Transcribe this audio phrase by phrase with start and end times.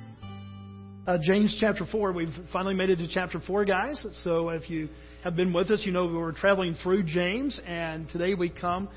[1.05, 2.13] Uh, James chapter 4.
[2.13, 4.03] We've finally made it to chapter 4, guys.
[4.23, 4.89] So if you
[5.23, 8.89] have been with us, you know we were traveling through James, and today we come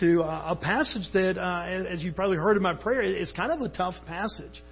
[0.00, 3.52] to uh, a passage that, uh, as you probably heard in my prayer, is kind
[3.52, 4.64] of a tough passage.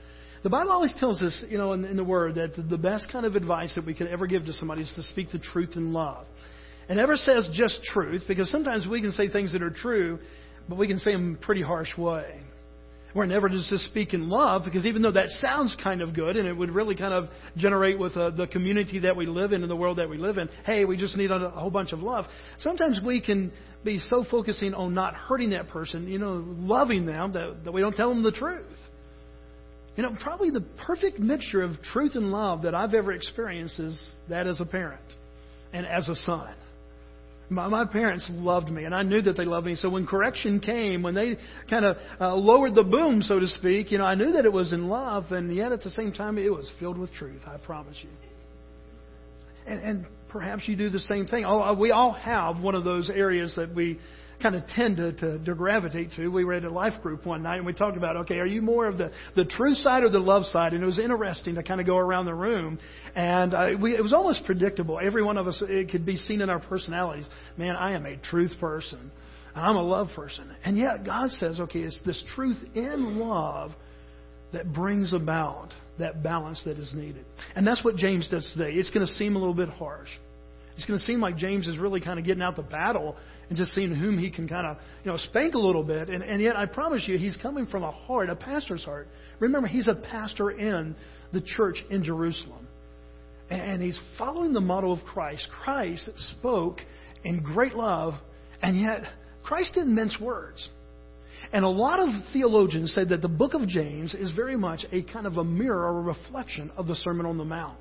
[0.43, 3.27] The Bible always tells us, you know, in, in the Word, that the best kind
[3.27, 5.93] of advice that we could ever give to somebody is to speak the truth in
[5.93, 6.27] love.
[6.89, 10.21] It never says just truth, because sometimes we can say things that are true,
[10.69, 12.41] but we can say them in a pretty harsh way.
[13.15, 16.37] We're never just to speak in love, because even though that sounds kind of good,
[16.37, 19.63] and it would really kind of generate with uh, the community that we live in
[19.63, 21.93] and the world that we live in, hey, we just need a, a whole bunch
[21.93, 22.27] of love.
[22.59, 23.51] Sometimes we can
[23.85, 27.81] be so focusing on not hurting that person, you know, loving them, that, that we
[27.81, 28.67] don't tell them the truth.
[29.99, 34.15] You know, probably the perfect mixture of truth and love that I've ever experienced is
[34.29, 35.03] that as a parent
[35.73, 36.55] and as a son.
[37.51, 39.75] My, my parents loved me, and I knew that they loved me.
[39.75, 41.37] So when correction came, when they
[41.69, 44.53] kind of uh, lowered the boom, so to speak, you know, I knew that it
[44.53, 47.43] was in love, and yet at the same time, it was filled with truth.
[47.45, 48.11] I promise you.
[49.67, 51.45] And, and perhaps you do the same thing.
[51.45, 53.99] Oh, we all have one of those areas that we
[54.41, 56.29] kind of tend to, to, gravitate to.
[56.29, 58.63] We were at a life group one night and we talked about, okay, are you
[58.63, 60.75] more of the, the truth side or the love side?
[60.75, 62.79] And it was interesting to kind of go around the room.
[63.15, 65.01] And uh, we, it was almost predictable.
[65.03, 67.29] Every one of us, it could be seen in our personalities.
[67.57, 69.11] Man, I am a truth person.
[69.55, 70.55] I'm a love person.
[70.65, 73.73] And yet God says, okay, it's this truth in love
[74.53, 77.25] that brings about that balance that is needed.
[77.55, 78.73] And that's what James does today.
[78.73, 80.09] It's going to seem a little bit harsh.
[80.77, 83.17] It's going to seem like James is really kind of getting out the battle
[83.49, 86.09] and just seeing whom he can kind of, you know, spank a little bit.
[86.09, 89.09] And, and yet, I promise you, he's coming from a heart, a pastor's heart.
[89.41, 90.95] Remember, he's a pastor in
[91.33, 92.67] the church in Jerusalem.
[93.51, 95.49] And he's following the model of Christ.
[95.63, 96.81] Christ spoke
[97.25, 98.15] in great love,
[98.61, 99.05] and yet
[99.43, 100.69] Christ didn't mince words.
[101.53, 105.03] And a lot of theologians say that the book of James is very much a
[105.03, 107.79] kind of a mirror or a reflection of the Sermon on the Mount.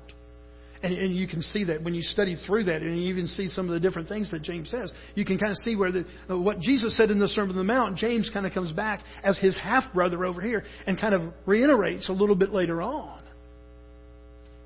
[0.82, 3.48] And, and, you can see that when you study through that, and you even see
[3.48, 4.92] some of the different things that James says.
[5.16, 7.56] You can kind of see where the, uh, what Jesus said in the Sermon on
[7.56, 11.14] the Mount, James kind of comes back as his half brother over here and kind
[11.14, 13.20] of reiterates a little bit later on.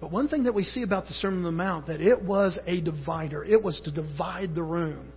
[0.02, 2.58] But one thing that we see about the Sermon on the Mount that it was
[2.66, 3.44] a divider.
[3.44, 5.12] It was to divide the room.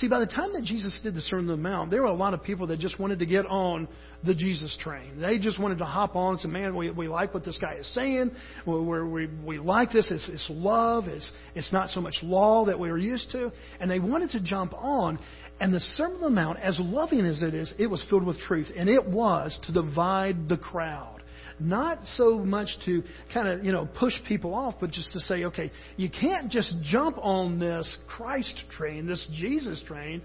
[0.00, 2.14] See, by the time that Jesus did the Sermon on the Mount, there were a
[2.14, 3.88] lot of people that just wanted to get on
[4.24, 5.20] the Jesus train.
[5.20, 7.74] They just wanted to hop on and say, man, we, we like what this guy
[7.74, 8.30] is saying.
[8.64, 10.08] We, we, we like this.
[10.12, 11.08] It's, it's love.
[11.08, 13.50] It's, it's not so much law that we were used to.
[13.80, 15.18] And they wanted to jump on.
[15.58, 18.38] And the Sermon on the Mount, as loving as it is, it was filled with
[18.38, 18.68] truth.
[18.76, 21.22] And it was to divide the crowd
[21.60, 23.02] not so much to
[23.32, 26.74] kind of, you know, push people off, but just to say, okay, you can't just
[26.82, 30.22] jump on this Christ train, this Jesus train,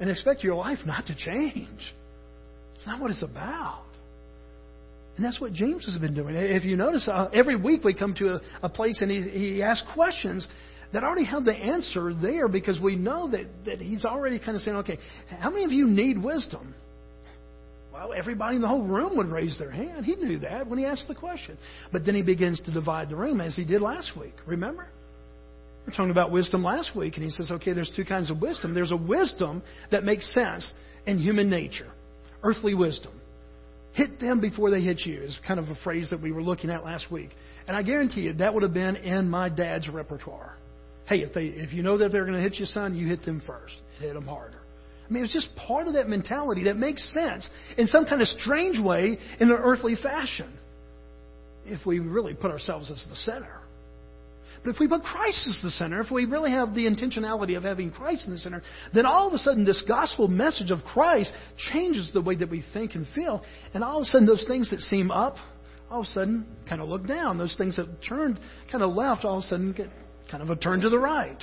[0.00, 1.94] and expect your life not to change.
[2.74, 3.84] It's not what it's about.
[5.16, 6.34] And that's what James has been doing.
[6.34, 9.62] If you notice, uh, every week we come to a, a place and he, he
[9.62, 10.46] asks questions
[10.92, 14.62] that already have the answer there because we know that, that he's already kind of
[14.62, 16.74] saying, okay, how many of you need wisdom?
[17.94, 20.04] Well, everybody in the whole room would raise their hand.
[20.04, 21.56] He knew that when he asked the question.
[21.92, 24.34] But then he begins to divide the room as he did last week.
[24.46, 24.88] Remember?
[25.86, 28.42] We are talking about wisdom last week, and he says, okay, there's two kinds of
[28.42, 28.74] wisdom.
[28.74, 29.62] There's a wisdom
[29.92, 30.72] that makes sense
[31.06, 31.86] in human nature,
[32.42, 33.12] earthly wisdom.
[33.92, 36.70] Hit them before they hit you is kind of a phrase that we were looking
[36.70, 37.30] at last week.
[37.68, 40.56] And I guarantee you that would have been in my dad's repertoire.
[41.06, 43.24] Hey, if they if you know that they're going to hit you, son, you hit
[43.24, 43.76] them first.
[44.00, 44.63] Hit them harder.
[45.08, 48.28] I mean, it's just part of that mentality that makes sense in some kind of
[48.28, 50.52] strange way in an earthly fashion
[51.66, 53.60] if we really put ourselves as the center.
[54.64, 57.64] But if we put Christ as the center, if we really have the intentionality of
[57.64, 58.62] having Christ in the center,
[58.94, 61.32] then all of a sudden this gospel message of Christ
[61.70, 63.42] changes the way that we think and feel.
[63.74, 65.36] And all of a sudden those things that seem up,
[65.90, 67.36] all of a sudden kind of look down.
[67.36, 68.40] Those things that turned
[68.72, 69.88] kind of left, all of a sudden get
[70.30, 71.42] kind of a turn to the right.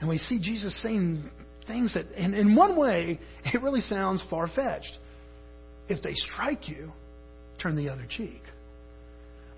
[0.00, 1.30] And we see Jesus saying
[1.66, 4.96] things that, and in one way, it really sounds far fetched.
[5.88, 6.92] If they strike you,
[7.60, 8.42] turn the other cheek.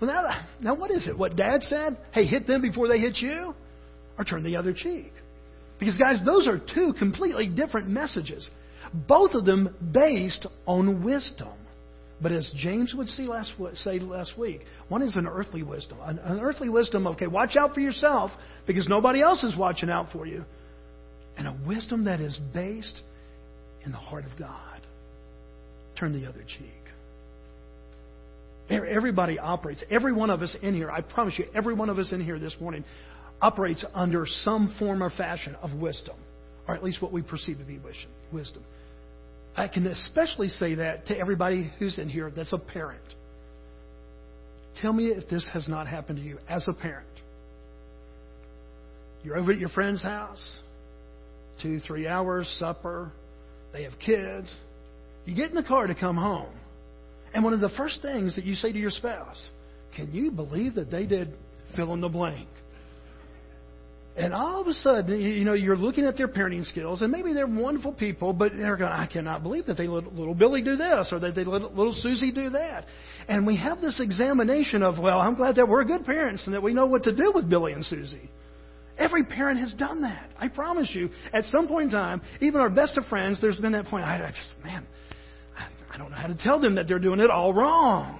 [0.01, 1.17] Well, now, now what is it?
[1.17, 1.97] What Dad said?
[2.11, 3.53] Hey, hit them before they hit you,
[4.17, 5.13] or turn the other cheek.
[5.79, 8.49] Because, guys, those are two completely different messages.
[9.07, 11.53] Both of them based on wisdom.
[12.21, 15.97] But as James would see last, say last week, one is an earthly wisdom.
[16.01, 18.31] An, an earthly wisdom, okay, watch out for yourself
[18.65, 20.45] because nobody else is watching out for you
[21.37, 23.01] and a wisdom that is based
[23.85, 24.81] in the heart of God.
[25.99, 26.69] Turn the other cheek.
[28.69, 29.83] Everybody operates.
[29.91, 32.39] Every one of us in here, I promise you, every one of us in here
[32.39, 32.85] this morning
[33.41, 36.15] operates under some form or fashion of wisdom,
[36.67, 37.79] or at least what we perceive to be
[38.31, 38.63] wisdom.
[39.55, 43.03] I can especially say that to everybody who's in here that's a parent.
[44.81, 47.07] Tell me if this has not happened to you as a parent.
[49.23, 50.59] You're over at your friend's house,
[51.61, 53.11] two, three hours, supper,
[53.71, 54.55] they have kids.
[55.25, 56.53] You get in the car to come home.
[57.33, 59.41] And one of the first things that you say to your spouse,
[59.95, 61.33] can you believe that they did
[61.75, 62.47] fill in the blank?
[64.15, 67.33] And all of a sudden, you know, you're looking at their parenting skills, and maybe
[67.33, 70.75] they're wonderful people, but they're going, I cannot believe that they let little Billy do
[70.75, 72.85] this, or that they let little Susie do that.
[73.27, 76.61] And we have this examination of, well, I'm glad that we're good parents and that
[76.61, 78.29] we know what to do with Billy and Susie.
[78.97, 80.29] Every parent has done that.
[80.37, 81.09] I promise you.
[81.31, 84.03] At some point in time, even our best of friends, there's been that point.
[84.03, 84.85] I, I just, man,
[85.91, 88.19] I don't know how to tell them that they're doing it all wrong.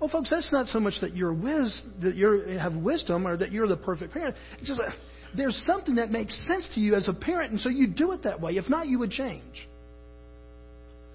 [0.00, 3.52] Well, folks, that's not so much that you're wis- that you have wisdom or that
[3.52, 4.34] you're the perfect parent.
[4.58, 4.94] It's just that
[5.36, 8.24] there's something that makes sense to you as a parent, and so you do it
[8.24, 8.56] that way.
[8.56, 9.68] If not, you would change.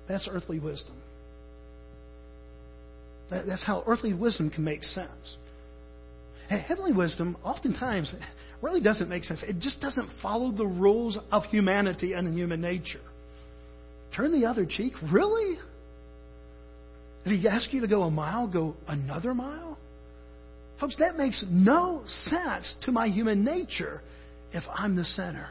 [0.08, 0.96] That's earthly wisdom.
[3.30, 5.38] That, that's how earthly wisdom can make sense.
[6.50, 8.14] Heavenly wisdom oftentimes
[8.62, 9.44] really doesn't make sense.
[9.44, 13.02] It just doesn't follow the rules of humanity and human nature.
[14.16, 14.94] Turn the other cheek?
[15.12, 15.60] Really?
[17.26, 19.78] If he asks you to go a mile, go another mile?
[20.80, 24.02] Folks, that makes no sense to my human nature
[24.54, 25.50] if I'm the center.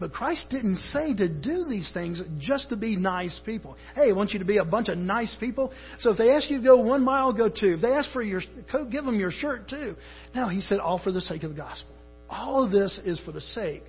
[0.00, 3.76] But Christ didn't say to do these things just to be nice people.
[3.94, 5.72] Hey, I want you to be a bunch of nice people.
[5.98, 7.74] So if they ask you to go one mile, go two.
[7.74, 8.40] If they ask for your
[8.72, 9.96] coat, give them your shirt too.
[10.34, 11.94] Now, he said, all for the sake of the gospel.
[12.30, 13.82] All of this is for the sake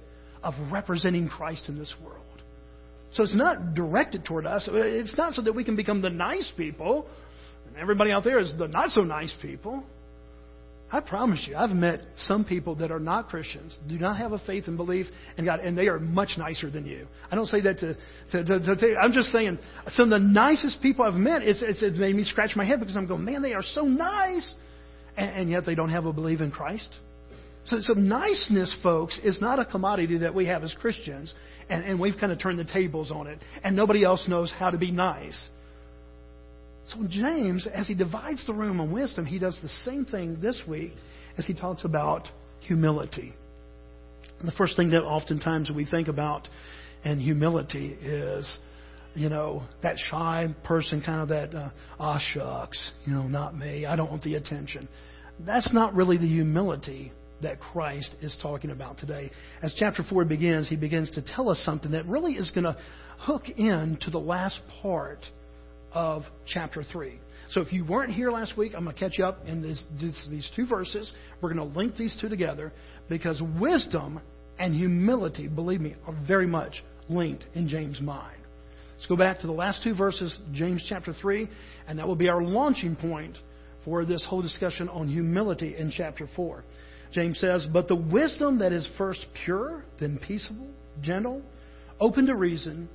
[0.43, 2.17] of representing Christ in this world.
[3.13, 4.67] So it's not directed toward us.
[4.71, 7.07] It's not so that we can become the nice people.
[7.67, 9.85] And everybody out there is the not so nice people.
[10.93, 14.39] I promise you, I've met some people that are not Christians, do not have a
[14.39, 15.05] faith and belief
[15.37, 17.07] in God, and they are much nicer than you.
[17.31, 17.95] I don't say that to,
[18.31, 19.57] to, to, to I'm just saying,
[19.89, 22.81] some of the nicest people I've met, it's, it's, it made me scratch my head
[22.81, 24.53] because I'm going, man, they are so nice,
[25.15, 26.93] and, and yet they don't have a belief in Christ.
[27.65, 31.33] So, so niceness, folks, is not a commodity that we have as Christians,
[31.69, 34.71] and, and we've kind of turned the tables on it, and nobody else knows how
[34.71, 35.47] to be nice.
[36.87, 40.61] So James, as he divides the room on wisdom, he does the same thing this
[40.67, 40.93] week
[41.37, 42.27] as he talks about
[42.59, 43.33] humility.
[44.43, 46.47] The first thing that oftentimes we think about
[47.05, 48.57] in humility is,
[49.13, 51.69] you know, that shy person, kind of that, uh,
[51.99, 53.85] ah, shucks, you know, not me.
[53.85, 54.87] I don't want the attention.
[55.39, 57.11] That's not really the humility
[57.41, 59.31] that Christ is talking about today.
[59.61, 62.77] As chapter 4 begins, he begins to tell us something that really is going to
[63.19, 65.19] hook in to the last part
[65.93, 67.19] of chapter 3.
[67.51, 69.83] So if you weren't here last week, I'm going to catch you up in this,
[69.99, 71.11] this, these two verses.
[71.41, 72.71] We're going to link these two together
[73.09, 74.21] because wisdom
[74.57, 78.37] and humility, believe me, are very much linked in James' mind.
[78.93, 81.49] Let's go back to the last two verses, James chapter 3,
[81.87, 83.37] and that will be our launching point
[83.83, 86.63] for this whole discussion on humility in chapter 4.
[87.11, 90.69] James says, But the wisdom that is first pure, then peaceable,
[91.01, 91.41] gentle,
[91.99, 92.87] open to reason,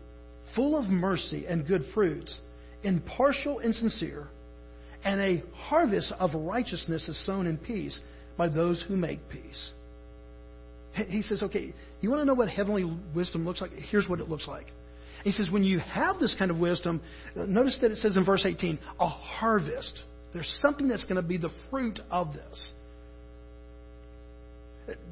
[0.55, 2.39] full of mercy and good fruits,
[2.83, 4.29] impartial and sincere,
[5.05, 7.99] and a harvest of righteousness is sown in peace
[8.37, 9.71] by those who make peace.
[11.09, 13.73] He says, okay, you want to know what heavenly wisdom looks like?
[13.73, 14.67] Here's what it looks like.
[15.25, 17.03] He says, when you have this kind of wisdom,
[17.35, 20.03] notice that it says in verse 18, a harvest.
[20.33, 22.73] There's something that's going to be the fruit of this.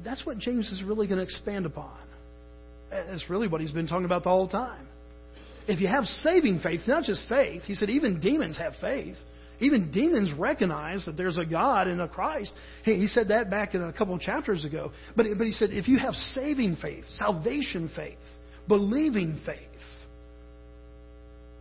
[0.03, 1.97] That's what James is really going to expand upon.
[2.89, 4.87] That's really what he's been talking about the whole time.
[5.67, 9.15] If you have saving faith, not just faith, he said even demons have faith.
[9.59, 12.53] Even demons recognize that there's a God and a Christ.
[12.83, 14.91] He, he said that back in a couple of chapters ago.
[15.15, 18.17] But, but he said if you have saving faith, salvation faith,
[18.67, 19.59] believing faith,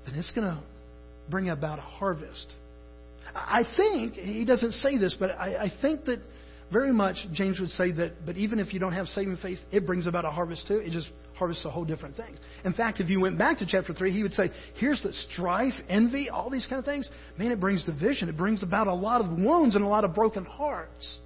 [0.06, 0.61] then it's going to
[1.30, 2.46] bring about a harvest.
[3.34, 6.18] I think, he doesn't say this, but I, I think that
[6.73, 9.87] very much James would say that, but even if you don't have saving faith, it
[9.87, 10.78] brings about a harvest too.
[10.78, 12.34] It just harvests a whole different thing.
[12.64, 15.74] In fact, if you went back to chapter 3, he would say, here's the strife,
[15.88, 17.08] envy, all these kind of things.
[17.38, 18.28] Man, it brings division.
[18.28, 21.18] It brings about a lot of wounds and a lot of broken hearts.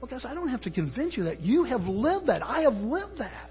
[0.00, 1.40] Well, guys, I don't have to convince you that.
[1.40, 2.42] You have lived that.
[2.44, 3.50] I have lived that.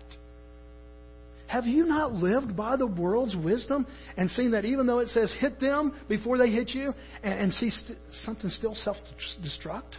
[1.47, 3.85] Have you not lived by the world's wisdom
[4.17, 7.53] and seen that even though it says hit them before they hit you and, and
[7.53, 8.97] see st- something still self
[9.43, 9.93] destruct?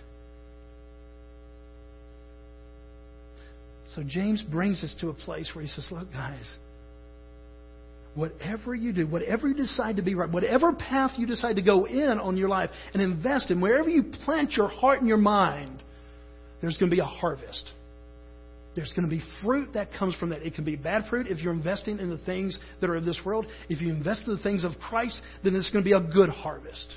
[3.96, 6.54] So James brings us to a place where he says, Look, guys,
[8.14, 11.86] whatever you do, whatever you decide to be right, whatever path you decide to go
[11.86, 15.82] in on your life and invest in, wherever you plant your heart and your mind,
[16.60, 17.70] there's going to be a harvest.
[18.74, 20.42] There's going to be fruit that comes from that.
[20.42, 23.18] It can be bad fruit if you're investing in the things that are of this
[23.24, 23.46] world.
[23.70, 26.28] If you invest in the things of Christ, then it's going to be a good
[26.28, 26.94] harvest.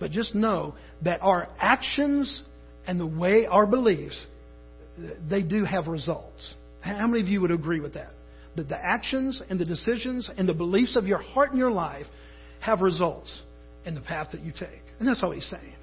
[0.00, 2.42] But just know that our actions
[2.88, 4.26] and the way our beliefs,
[5.28, 6.54] they do have results.
[6.80, 8.10] How many of you would agree with that?
[8.56, 12.06] That the actions and the decisions and the beliefs of your heart and your life
[12.60, 13.42] have results
[13.84, 14.82] in the path that you take.
[14.98, 15.74] And that's all he's saying.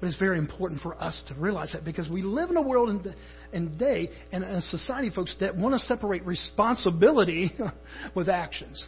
[0.00, 2.90] But it's very important for us to realize that because we live in a world
[2.90, 3.14] and,
[3.52, 7.50] and day and a society, folks, that want to separate responsibility
[8.14, 8.84] with actions.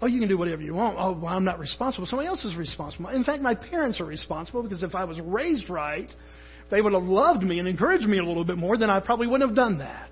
[0.00, 0.96] Oh, you can do whatever you want.
[0.98, 2.06] Oh, well, I'm not responsible.
[2.06, 3.08] Somebody else is responsible.
[3.08, 6.08] In fact, my parents are responsible because if I was raised right,
[6.70, 9.26] they would have loved me and encouraged me a little bit more, then I probably
[9.26, 10.10] wouldn't have done that.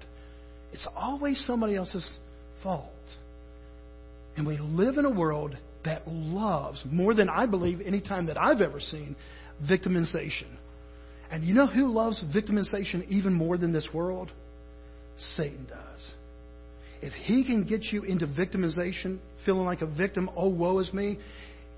[0.72, 2.10] It's always somebody else's
[2.62, 2.90] fault.
[4.36, 8.38] And we live in a world that loves, more than I believe any time that
[8.38, 9.16] I've ever seen,
[9.68, 10.48] victimization.
[11.30, 14.30] And you know who loves victimization even more than this world?
[15.36, 16.10] Satan does.
[17.02, 21.18] If he can get you into victimization, feeling like a victim, oh, woe is me,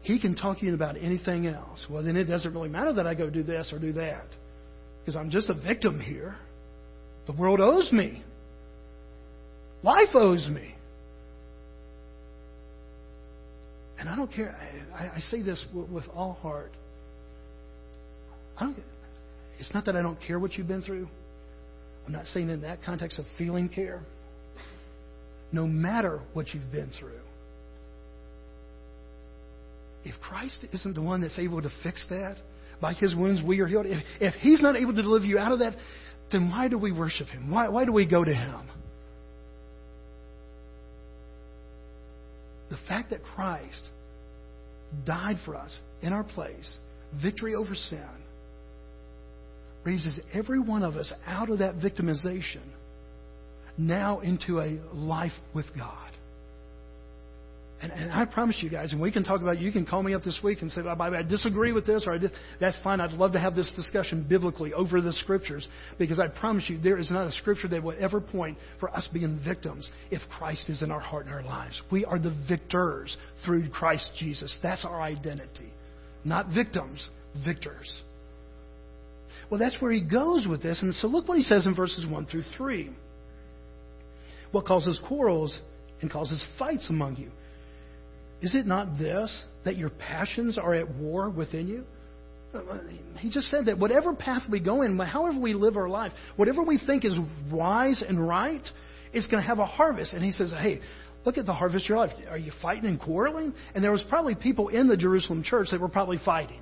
[0.03, 1.87] he can talk to you about anything else.
[1.91, 4.27] Well, then it doesn't really matter that I go do this or do that.
[5.01, 6.37] Because I'm just a victim here.
[7.27, 8.23] The world owes me.
[9.83, 10.75] Life owes me.
[13.99, 14.57] And I don't care.
[14.95, 16.73] I, I say this with, with all heart.
[18.57, 18.77] I don't,
[19.59, 21.09] it's not that I don't care what you've been through.
[22.07, 24.01] I'm not saying in that context of feeling care.
[25.53, 27.21] No matter what you've been through.
[30.05, 32.37] If Christ isn't the one that's able to fix that,
[32.81, 33.87] by his wounds we are healed.
[33.87, 35.75] If, if he's not able to deliver you out of that,
[36.31, 37.51] then why do we worship him?
[37.51, 38.71] Why, why do we go to him?
[42.71, 43.89] The fact that Christ
[45.07, 46.77] died for us in our place,
[47.23, 48.05] victory over sin,
[49.85, 52.63] raises every one of us out of that victimization
[53.79, 56.08] now into a life with God.
[57.81, 59.61] And, and, I promise you guys, and we can talk about it.
[59.61, 62.15] You can call me up this week and say, well, I disagree with this, or
[62.15, 62.33] I dis-.
[62.59, 63.01] that's fine.
[63.01, 65.67] I'd love to have this discussion biblically over the scriptures
[65.97, 69.09] because I promise you, there is not a scripture that will ever point for us
[69.13, 71.81] being victims if Christ is in our heart and our lives.
[71.93, 74.59] We are the victors through Christ Jesus.
[74.61, 75.73] That's our identity.
[76.25, 77.07] Not victims,
[77.45, 78.03] victors.
[79.51, 80.83] Well, that's where he goes with this.
[80.83, 82.91] And so look what he says in verses 1 through 3.
[84.51, 85.57] What causes quarrels
[86.01, 87.31] and causes fights among you?
[88.41, 91.85] Is it not this, that your passions are at war within you?
[93.19, 96.63] He just said that whatever path we go in, however we live our life, whatever
[96.63, 97.19] we think is
[97.51, 98.63] wise and right,
[99.13, 100.15] it's going to have a harvest.
[100.15, 100.81] And he says, hey,
[101.27, 102.13] look at the harvest of your life.
[102.31, 103.53] Are you fighting and quarreling?
[103.75, 106.61] And there was probably people in the Jerusalem church that were probably fighting.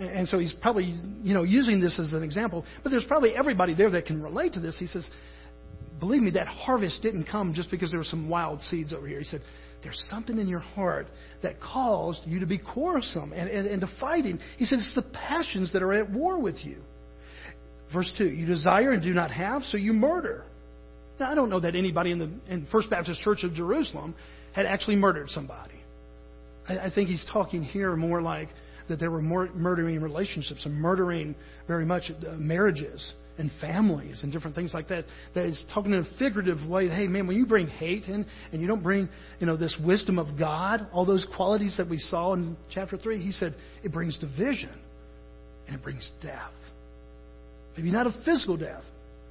[0.00, 2.64] And so he's probably, you know, using this as an example.
[2.82, 4.76] But there's probably everybody there that can relate to this.
[4.78, 5.06] He says,
[6.00, 9.18] believe me, that harvest didn't come just because there were some wild seeds over here.
[9.18, 9.42] He said,
[9.84, 11.06] there's something in your heart
[11.42, 14.40] that caused you to be quarrelsome and, and, and to fighting.
[14.56, 16.78] He said, it's the passions that are at war with you.
[17.92, 20.44] Verse 2, you desire and do not have, so you murder.
[21.20, 24.14] Now, I don't know that anybody in the in First Baptist Church of Jerusalem
[24.52, 25.74] had actually murdered somebody.
[26.68, 28.48] I, I think he's talking here more like
[28.88, 31.36] that there were more murdering relationships and murdering
[31.68, 35.04] very much uh, marriages and families and different things like that.
[35.34, 36.88] That is talking in a figurative way.
[36.88, 39.08] Hey, man, when you bring hate in and you don't bring,
[39.40, 43.18] you know, this wisdom of God, all those qualities that we saw in chapter three,
[43.18, 44.72] he said it brings division
[45.66, 46.52] and it brings death.
[47.76, 48.84] Maybe not a physical death,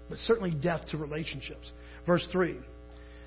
[0.10, 1.72] but certainly death to relationships.
[2.06, 2.58] Verse three.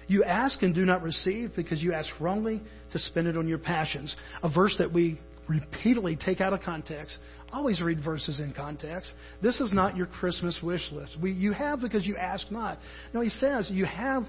[0.08, 3.58] You ask and do not receive because you ask wrongly to spend it on your
[3.58, 4.14] passions.
[4.42, 5.18] A verse that we
[5.48, 7.16] repeatedly take out of context.
[7.56, 9.10] Always read verses in context.
[9.40, 11.16] This is not your Christmas wish list.
[11.20, 12.78] We, you have because you ask not.
[13.14, 14.26] No, he says you have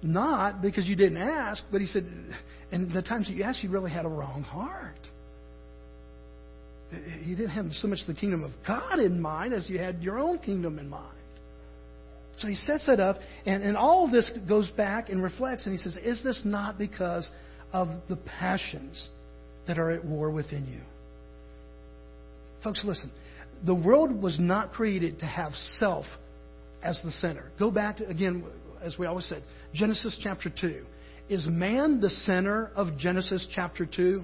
[0.00, 2.06] not because you didn't ask, but he said,
[2.70, 4.94] and the times that you asked, you really had a wrong heart.
[7.24, 10.20] You didn't have so much the kingdom of God in mind as you had your
[10.20, 11.18] own kingdom in mind.
[12.36, 15.72] So he sets it up, and, and all of this goes back and reflects, and
[15.72, 17.28] he says, Is this not because
[17.72, 19.08] of the passions
[19.66, 20.80] that are at war within you.
[22.66, 23.12] Folks, listen.
[23.64, 26.04] The world was not created to have self
[26.82, 27.44] as the center.
[27.60, 28.44] Go back to, again,
[28.82, 30.84] as we always said, Genesis chapter 2.
[31.28, 34.20] Is man the center of Genesis chapter 2?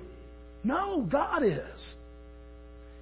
[0.64, 1.94] No, God is.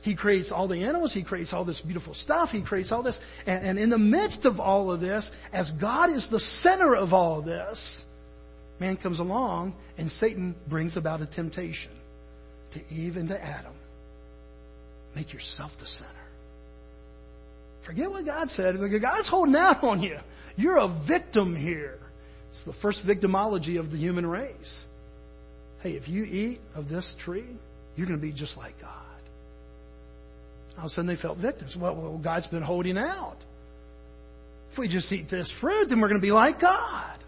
[0.02, 1.14] He creates all the animals.
[1.14, 2.50] He creates all this beautiful stuff.
[2.50, 3.18] He creates all this.
[3.46, 7.14] And, and, in the midst of all of this, as God is the center of
[7.14, 8.02] all this,
[8.78, 11.92] man comes along and Satan brings about a temptation
[12.74, 13.72] to Eve and to Adam.
[15.14, 16.08] Make yourself the center.
[17.86, 18.76] Forget what God said.
[19.02, 20.16] God's holding out on you.
[20.56, 21.98] You're a victim here.
[22.50, 24.82] It's the first victimology of the human race.
[25.82, 27.46] Hey, if you eat of this tree,
[27.96, 28.92] you're going to be just like God.
[30.78, 31.74] All of a sudden they felt victims.
[31.78, 33.36] Well, well, God's been holding out.
[34.72, 37.18] If we just eat this fruit, then we're going to be like God.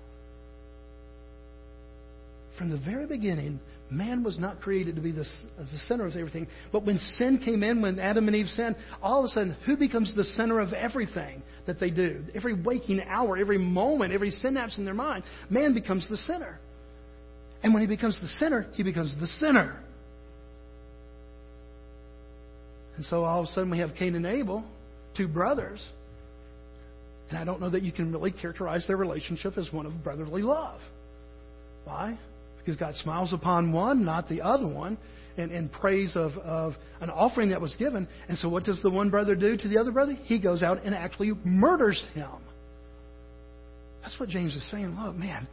[2.59, 3.61] From the very beginning,
[3.93, 5.25] man was not created to be the,
[5.59, 6.47] the center of everything.
[6.73, 9.77] But when sin came in, when Adam and Eve sinned, all of a sudden, who
[9.77, 12.25] becomes the center of everything that they do?
[12.35, 16.59] Every waking hour, every moment, every synapse in their mind, man becomes the center.
[17.63, 19.81] And when he becomes the center, he becomes the sinner.
[22.97, 24.65] And so all of a sudden we have Cain and Abel,
[25.17, 25.87] two brothers.
[27.31, 30.43] And I don't know that you can really characterize their relationship as one of brotherly
[30.43, 30.81] love.
[31.85, 32.19] Why?
[32.65, 34.99] Because God smiles upon one, not the other one,
[35.37, 38.09] in, in praise of, of an offering that was given.
[38.29, 40.13] And so what does the one brother do to the other brother?
[40.13, 42.31] He goes out and actually murders him.
[44.03, 44.97] That's what James is saying.
[45.01, 45.49] Look, man,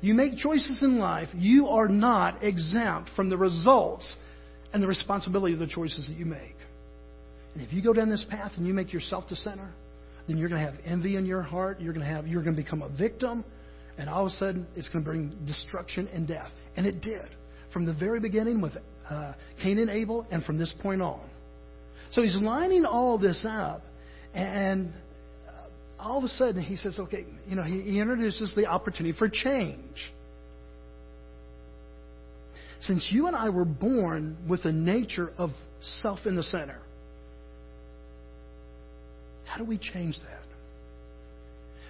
[0.00, 4.16] you make choices in life, you are not exempt from the results
[4.72, 6.56] and the responsibility of the choices that you make.
[7.54, 9.68] And if you go down this path and you make yourself the center,
[10.28, 11.80] then you're going to have envy in your heart.
[11.80, 13.44] You're going to have you're going to become a victim,
[13.98, 16.50] and all of a sudden it's going to bring destruction and death.
[16.76, 17.28] And it did
[17.72, 18.72] from the very beginning with
[19.10, 21.28] uh, Cain and Abel, and from this point on.
[22.12, 23.82] So he's lining all this up,
[24.34, 24.92] and
[25.46, 29.16] uh, all of a sudden he says, "Okay, you know," he, he introduces the opportunity
[29.18, 30.12] for change.
[32.80, 35.50] Since you and I were born with a nature of
[36.02, 36.78] self in the center,
[39.44, 40.47] how do we change that?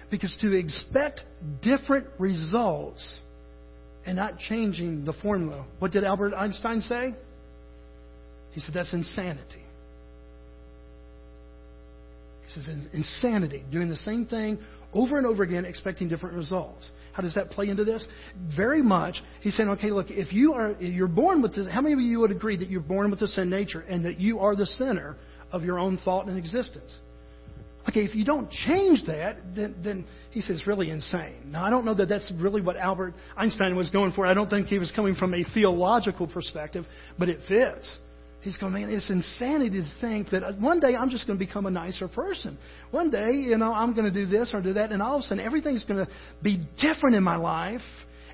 [0.09, 1.21] Because to expect
[1.61, 3.19] different results
[4.05, 7.15] and not changing the formula, what did Albert Einstein say?
[8.51, 9.63] He said that's insanity.
[12.47, 14.59] He says insanity, doing the same thing
[14.93, 16.89] over and over again, expecting different results.
[17.13, 18.05] How does that play into this?
[18.55, 21.93] Very much, he's saying, okay, look, if you are you're born with this, how many
[21.93, 24.55] of you would agree that you're born with a sin nature and that you are
[24.55, 25.15] the center
[25.51, 26.91] of your own thought and existence?
[27.87, 31.35] Okay, if you don't change that, then, then he says really insane.
[31.45, 34.25] Now, I don't know that that's really what Albert Einstein was going for.
[34.25, 36.85] I don't think he was coming from a theological perspective,
[37.17, 37.97] but it fits.
[38.41, 41.45] He's going, man, it's insanity to think that uh, one day I'm just going to
[41.45, 42.57] become a nicer person.
[42.91, 45.21] One day, you know, I'm going to do this or do that, and all of
[45.21, 46.11] a sudden everything's going to
[46.41, 47.81] be different in my life,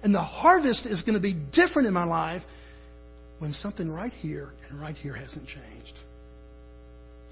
[0.03, 2.43] and the harvest is going to be different in my life
[3.39, 5.99] when something right here and right here hasn't changed.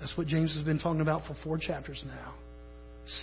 [0.04, 2.34] That's what James has been talking about for four chapters now.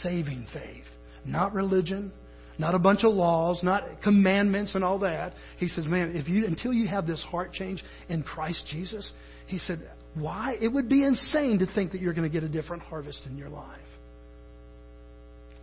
[0.02, 0.86] Saving faith.
[1.26, 2.10] Not religion,
[2.58, 5.34] not a bunch of laws, not commandments and all that.
[5.58, 9.12] He says, man, if you until you have this heart change in Christ Jesus,
[9.46, 10.56] he said, why?
[10.58, 13.36] It would be insane to think that you're going to get a different harvest in
[13.36, 13.78] your life.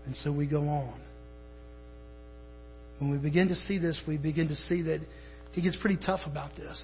[0.05, 1.01] And so we go on.
[2.99, 4.99] When we begin to see this, we begin to see that
[5.53, 6.79] he gets pretty tough about this.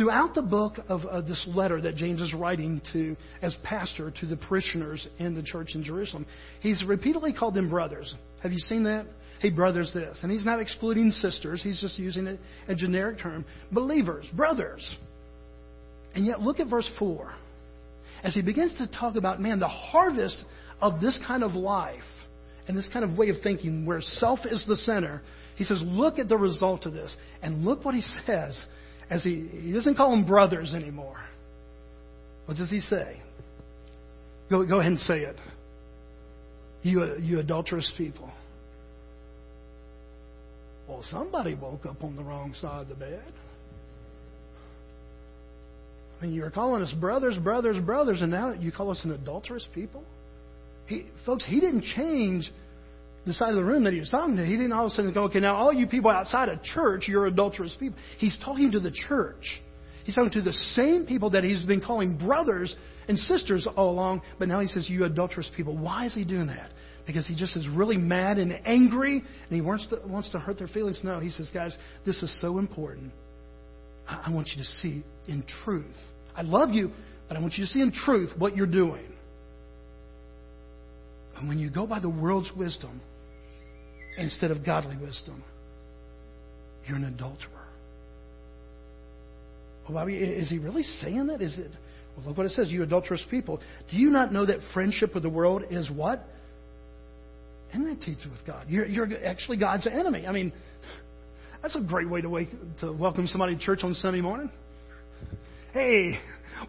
[0.00, 4.26] Throughout the book of uh, this letter that James is writing to, as pastor to
[4.26, 6.24] the parishioners in the church in Jerusalem,
[6.60, 8.14] he's repeatedly called them brothers.
[8.42, 9.04] Have you seen that?
[9.40, 10.20] Hey, brothers, this.
[10.22, 13.44] And he's not excluding sisters, he's just using a, a generic term.
[13.72, 14.96] Believers, brothers.
[16.14, 17.34] And yet, look at verse 4.
[18.24, 20.42] As he begins to talk about, man, the harvest
[20.80, 22.00] of this kind of life
[22.66, 25.20] and this kind of way of thinking where self is the center,
[25.56, 27.14] he says, look at the result of this.
[27.42, 28.64] And look what he says
[29.10, 31.16] as he, he doesn't call them brothers anymore.
[32.46, 33.20] What does he say?
[34.48, 35.36] Go, go ahead and say it.
[36.82, 38.30] You, you adulterous people.
[40.88, 43.32] Well, somebody woke up on the wrong side of the bed.
[46.18, 49.12] I mean, you were calling us brothers, brothers, brothers, and now you call us an
[49.12, 50.04] adulterous people?
[50.86, 52.50] He, folks, he didn't change
[53.26, 54.94] the side of the room that he was talking to, he didn't all of a
[54.94, 57.98] sudden go, okay, now all you people outside of church, you're adulterous people.
[58.18, 59.60] He's talking to the church.
[60.04, 62.74] He's talking to the same people that he's been calling brothers
[63.08, 65.76] and sisters all along, but now he says, you adulterous people.
[65.76, 66.70] Why is he doing that?
[67.06, 70.58] Because he just is really mad and angry and he wants to, wants to hurt
[70.58, 71.00] their feelings?
[71.04, 73.12] No, he says, guys, this is so important.
[74.08, 75.96] I, I want you to see in truth.
[76.34, 76.92] I love you,
[77.28, 79.16] but I want you to see in truth what you're doing.
[81.40, 83.00] And when you go by the world's wisdom,
[84.18, 85.42] instead of godly wisdom,
[86.86, 87.48] you're an adulterer.
[89.84, 91.40] Well, Bobby, is he really saying that?
[91.40, 91.70] Is it?
[92.16, 93.60] Well, look what it says, you adulterous people.
[93.90, 96.22] Do you not know that friendship with the world is what?
[97.72, 98.66] Enmity with God.
[98.68, 100.26] You're, you're actually God's enemy.
[100.26, 100.52] I mean,
[101.62, 102.48] That's a great way to wake
[102.80, 104.50] to welcome somebody to church on Sunday morning.
[105.72, 106.18] Hey,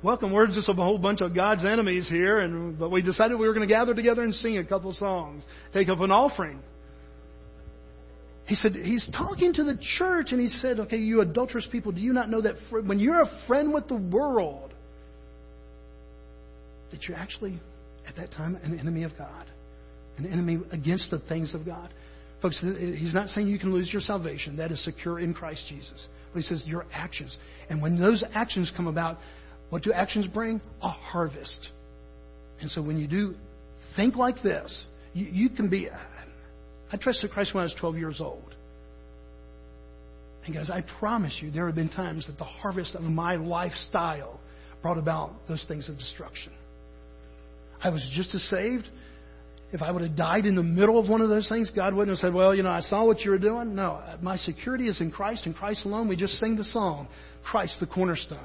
[0.03, 0.31] welcome.
[0.31, 3.53] We're just a whole bunch of God's enemies here, and but we decided we were
[3.53, 6.59] going to gather together and sing a couple songs, take up an offering.
[8.45, 12.01] He said he's talking to the church, and he said, "Okay, you adulterous people, do
[12.01, 14.73] you not know that when you're a friend with the world,
[16.91, 17.59] that you're actually
[18.07, 19.45] at that time an enemy of God,
[20.17, 21.93] an enemy against the things of God?"
[22.41, 24.57] Folks, he's not saying you can lose your salvation.
[24.57, 26.07] That is secure in Christ Jesus.
[26.33, 27.37] But he says your actions.
[27.69, 29.19] And when those actions come about,
[29.71, 30.61] what do actions bring?
[30.81, 31.69] A harvest.
[32.59, 33.33] And so when you do
[33.95, 35.89] think like this, you, you can be.
[36.91, 38.55] I trusted Christ when I was 12 years old.
[40.45, 44.39] And guys, I promise you, there have been times that the harvest of my lifestyle
[44.81, 46.51] brought about those things of destruction.
[47.83, 48.87] I was just as saved
[49.73, 52.15] if I would have died in the middle of one of those things, God wouldn't
[52.15, 53.73] have said, Well, you know, I saw what you were doing.
[53.73, 56.09] No, my security is in Christ and Christ alone.
[56.09, 57.07] We just sing the song,
[57.43, 58.39] Christ the cornerstone.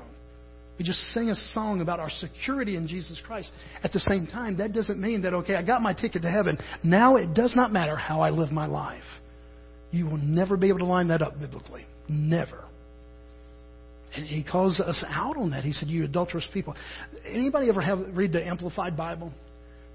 [0.78, 3.50] We just sing a song about our security in Jesus Christ.
[3.82, 6.58] At the same time, that doesn't mean that, okay, I got my ticket to heaven.
[6.82, 9.02] Now it does not matter how I live my life.
[9.90, 11.86] You will never be able to line that up biblically.
[12.08, 12.64] Never.
[14.14, 15.64] And he calls us out on that.
[15.64, 16.74] He said, You adulterous people.
[17.26, 19.32] Anybody ever have read the Amplified Bible?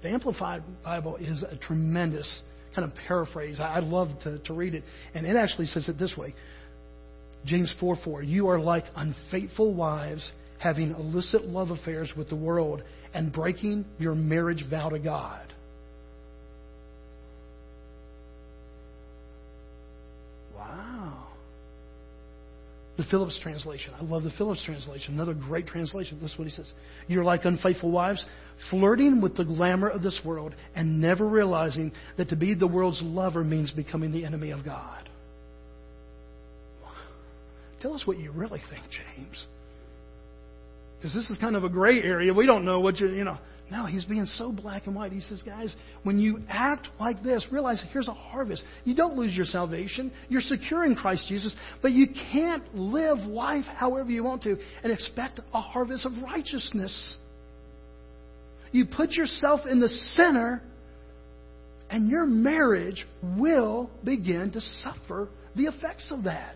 [0.02, 2.40] The Amplified Bible is a tremendous
[2.74, 3.60] kind of paraphrase.
[3.60, 4.82] I love to, to read it.
[5.14, 6.34] And it actually says it this way
[7.44, 8.22] James 4 4.
[8.22, 10.30] You are like unfaithful wives
[10.62, 15.52] having illicit love affairs with the world and breaking your marriage vow to God.
[20.54, 21.26] Wow.
[22.96, 23.92] The Phillips translation.
[24.00, 25.14] I love the Phillips translation.
[25.14, 26.20] Another great translation.
[26.22, 26.70] This is what he says.
[27.08, 28.24] You're like unfaithful wives,
[28.70, 33.02] flirting with the glamour of this world and never realizing that to be the world's
[33.02, 35.08] lover means becoming the enemy of God.
[37.80, 38.84] Tell us what you really think,
[39.16, 39.44] James.
[41.02, 42.32] Because this is kind of a gray area.
[42.32, 43.36] We don't know what you, you know.
[43.72, 45.10] No, he's being so black and white.
[45.10, 48.62] He says, guys, when you act like this, realize here's a harvest.
[48.84, 50.12] You don't lose your salvation.
[50.28, 54.92] You're secure in Christ Jesus, but you can't live life however you want to and
[54.92, 57.16] expect a harvest of righteousness.
[58.70, 60.62] You put yourself in the center,
[61.90, 66.54] and your marriage will begin to suffer the effects of that.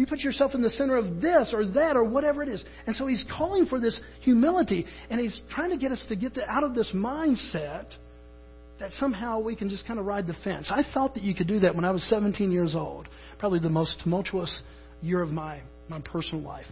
[0.00, 2.64] You put yourself in the center of this or that or whatever it is.
[2.86, 6.32] And so he's calling for this humility, and he's trying to get us to get
[6.32, 7.84] the, out of this mindset
[8.78, 10.70] that somehow we can just kind of ride the fence.
[10.72, 13.08] I thought that you could do that when I was 17 years old,
[13.38, 14.62] probably the most tumultuous
[15.02, 15.60] year of my,
[15.90, 16.64] my personal life.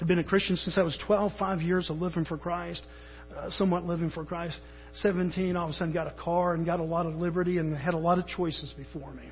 [0.00, 2.82] I've been a Christian since I was 12, five years of living for Christ,
[3.36, 4.58] uh, somewhat living for Christ.
[4.94, 7.76] 17, all of a sudden got a car and got a lot of liberty and
[7.76, 9.30] had a lot of choices before me.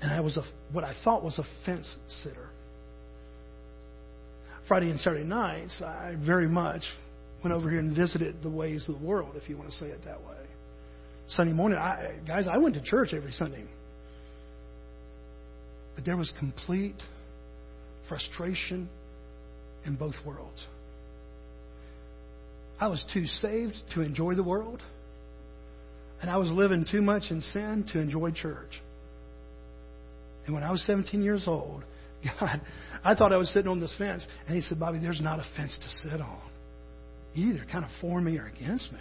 [0.00, 2.48] and I was a, what I thought was a fence sitter.
[4.66, 6.82] Friday and Saturday nights, I very much
[7.44, 9.86] went over here and visited the ways of the world, if you want to say
[9.86, 10.38] it that way.
[11.28, 13.64] Sunday morning, I, guys, I went to church every Sunday.
[15.94, 16.96] But there was complete
[18.08, 18.88] frustration
[19.84, 20.64] in both worlds.
[22.80, 24.80] I was too saved to enjoy the world,
[26.22, 28.80] and I was living too much in sin to enjoy church.
[30.46, 31.84] And when I was 17 years old,
[32.40, 32.60] God,
[33.04, 34.26] I thought I was sitting on this fence.
[34.46, 36.50] And He said, Bobby, there's not a fence to sit on.
[37.34, 39.00] You either kind of for me or against me.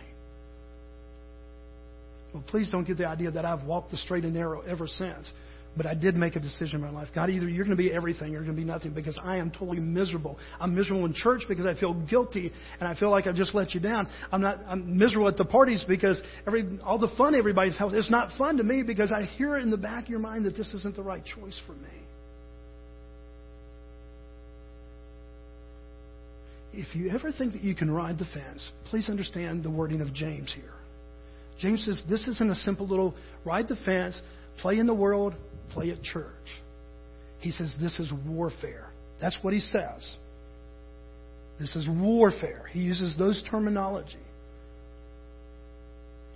[2.33, 5.31] Well, please don't get the idea that I've walked the straight and narrow ever since.
[5.77, 7.09] But I did make a decision in my life.
[7.13, 9.37] God, either you're going to be everything or you're going to be nothing because I
[9.37, 10.39] am totally miserable.
[10.59, 13.73] I'm miserable in church because I feel guilty and I feel like I've just let
[13.73, 14.07] you down.
[14.31, 14.59] I'm not.
[14.67, 17.95] I'm miserable at the parties because every all the fun everybody's having.
[17.95, 20.55] It's not fun to me because I hear in the back of your mind that
[20.55, 21.89] this isn't the right choice for me.
[26.71, 30.13] If you ever think that you can ride the fence, please understand the wording of
[30.13, 30.73] James here.
[31.59, 34.21] James says this isn't a simple little ride the fence,
[34.57, 35.35] play in the world,
[35.75, 36.47] play at church.
[37.39, 38.89] He says this is warfare.
[39.21, 40.15] That's what he says.
[41.59, 42.65] This is warfare.
[42.71, 44.17] He uses those terminology.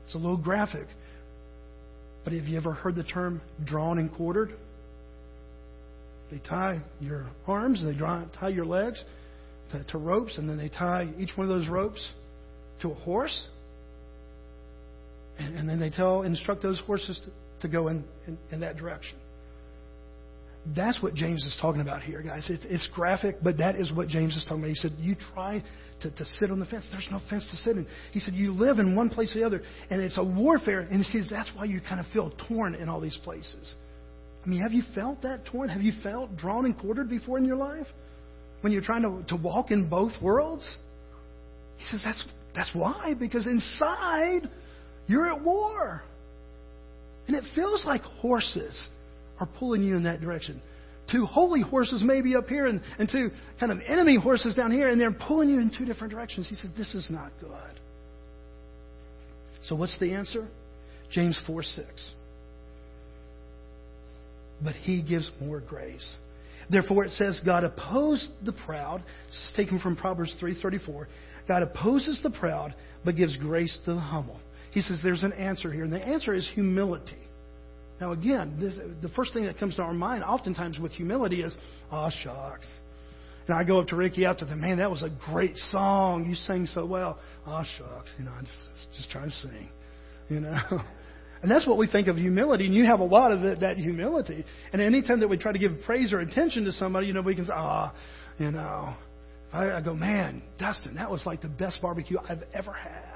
[0.05, 0.87] It's a little graphic.
[2.23, 4.53] But have you ever heard the term drawn and quartered?
[6.31, 9.03] They tie your arms, they draw, tie your legs
[9.71, 12.07] to, to ropes, and then they tie each one of those ropes
[12.81, 13.47] to a horse.
[15.39, 18.77] And, and then they tell, instruct those horses to, to go in, in, in that
[18.77, 19.17] direction.
[20.75, 22.49] That's what James is talking about here, guys.
[22.49, 24.69] It, it's graphic, but that is what James is talking about.
[24.69, 25.63] He said, You try
[26.01, 26.87] to, to sit on the fence.
[26.91, 27.87] There's no fence to sit in.
[28.11, 30.81] He said, You live in one place or the other, and it's a warfare.
[30.81, 33.73] And he says, That's why you kind of feel torn in all these places.
[34.45, 35.69] I mean, have you felt that torn?
[35.69, 37.87] Have you felt drawn and quartered before in your life?
[38.61, 40.77] When you're trying to, to walk in both worlds?
[41.77, 44.49] He says, That's, that's why, because inside,
[45.07, 46.03] you're at war.
[47.27, 48.89] And it feels like horses
[49.39, 50.61] are pulling you in that direction.
[51.11, 54.89] Two holy horses maybe up here and, and two kind of enemy horses down here,
[54.89, 56.47] and they're pulling you in two different directions.
[56.47, 57.79] He said, This is not good.
[59.63, 60.47] So what's the answer?
[61.11, 62.11] James 4 6.
[64.63, 66.15] But he gives more grace.
[66.69, 69.03] Therefore it says God opposed the proud.
[69.27, 71.07] This is taken from Proverbs 3:34.
[71.47, 74.39] God opposes the proud but gives grace to the humble.
[74.71, 77.17] He says there's an answer here, and the answer is humility.
[77.99, 81.55] Now, again, this, the first thing that comes to our mind oftentimes with humility is,
[81.91, 82.69] oh, shucks.
[83.47, 86.25] And I go up to Ricky after the man, that was a great song.
[86.29, 87.19] You sang so well.
[87.45, 88.11] Oh, shucks.
[88.17, 89.69] You know, I'm just, just trying to sing.
[90.29, 90.59] You know?
[91.41, 93.77] And that's what we think of humility, and you have a lot of that, that
[93.77, 94.43] humility.
[94.73, 97.33] And anytime that we try to give praise or attention to somebody, you know, we
[97.33, 98.93] can say, ah, oh, you know.
[99.51, 103.08] I, I go, man, Dustin, that was like the best barbecue I've ever had.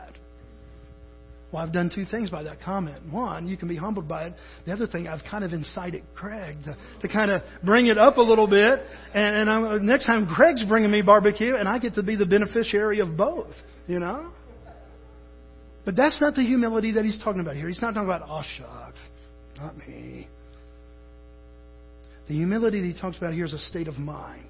[1.53, 3.13] Well, I've done two things by that comment.
[3.13, 4.33] One, you can be humbled by it.
[4.65, 8.17] The other thing, I've kind of incited Craig to, to kind of bring it up
[8.17, 8.79] a little bit.
[9.13, 12.25] And, and I'm, next time, Craig's bringing me barbecue, and I get to be the
[12.25, 13.53] beneficiary of both,
[13.85, 14.31] you know?
[15.85, 17.67] But that's not the humility that he's talking about here.
[17.67, 19.05] He's not talking about, oh, shucks,
[19.57, 20.27] not me.
[22.27, 24.49] The humility that he talks about here is a state of mind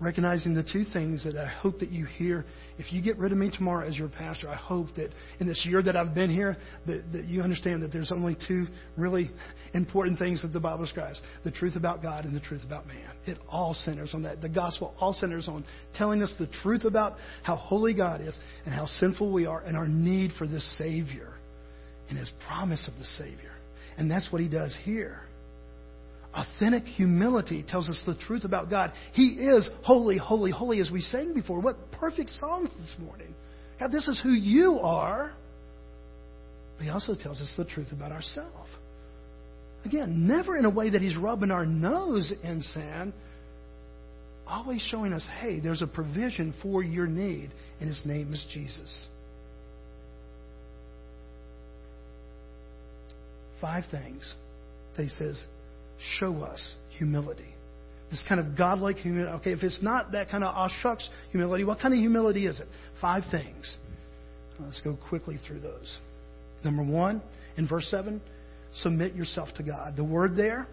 [0.00, 2.46] recognizing the two things that I hope that you hear.
[2.78, 5.64] If you get rid of me tomorrow as your pastor, I hope that in this
[5.66, 9.30] year that I've been here, that, that you understand that there's only two really
[9.74, 13.10] important things that the Bible describes the truth about God and the truth about man.
[13.26, 14.40] It all centers on that.
[14.40, 18.74] The gospel all centers on telling us the truth about how holy God is and
[18.74, 21.34] how sinful we are and our need for this Savior
[22.08, 23.52] and His promise of the Savior.
[23.98, 25.20] And that's what He does here.
[26.32, 28.92] Authentic humility tells us the truth about God.
[29.14, 31.60] He is holy, holy, holy, as we sang before.
[31.60, 33.34] What perfect songs this morning.
[33.80, 35.32] God, this is who you are.
[36.76, 38.70] But He also tells us the truth about ourselves.
[39.84, 43.12] Again, never in a way that He's rubbing our nose in sand,
[44.46, 49.06] always showing us, hey, there's a provision for your need, and His name is Jesus.
[53.60, 54.34] Five things
[54.96, 55.42] that He says
[56.18, 57.54] show us humility.
[58.10, 59.32] This kind of godlike humility.
[59.36, 60.68] Okay, if it's not that kind of aw
[61.30, 62.66] humility, what kind of humility is it?
[63.00, 63.76] Five things.
[64.58, 65.96] Uh, let's go quickly through those.
[66.64, 67.22] Number one,
[67.56, 68.20] in verse 7,
[68.74, 69.96] submit yourself to God.
[69.96, 70.66] The word there,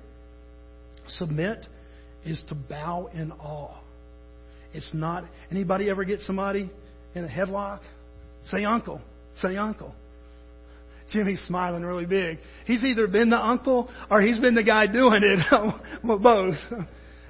[1.08, 1.66] submit,
[2.26, 3.78] is to bow in awe.
[4.74, 6.70] It's not, anybody ever get somebody
[7.16, 7.82] in a headlock?
[8.52, 9.02] Say uncle.
[9.42, 9.94] Say uncle.
[11.10, 12.40] Jimmy's smiling really big.
[12.66, 15.40] He's either been the uncle or he's been the guy doing it.
[16.04, 16.56] Both.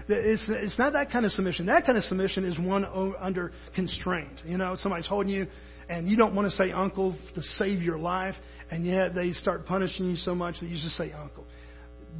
[0.09, 1.65] It's, it's not that kind of submission.
[1.65, 2.85] That kind of submission is one
[3.19, 4.41] under constraint.
[4.45, 5.47] You know, somebody's holding you
[5.89, 8.35] and you don't want to say uncle to save your life,
[8.69, 11.45] and yet they start punishing you so much that you just say uncle.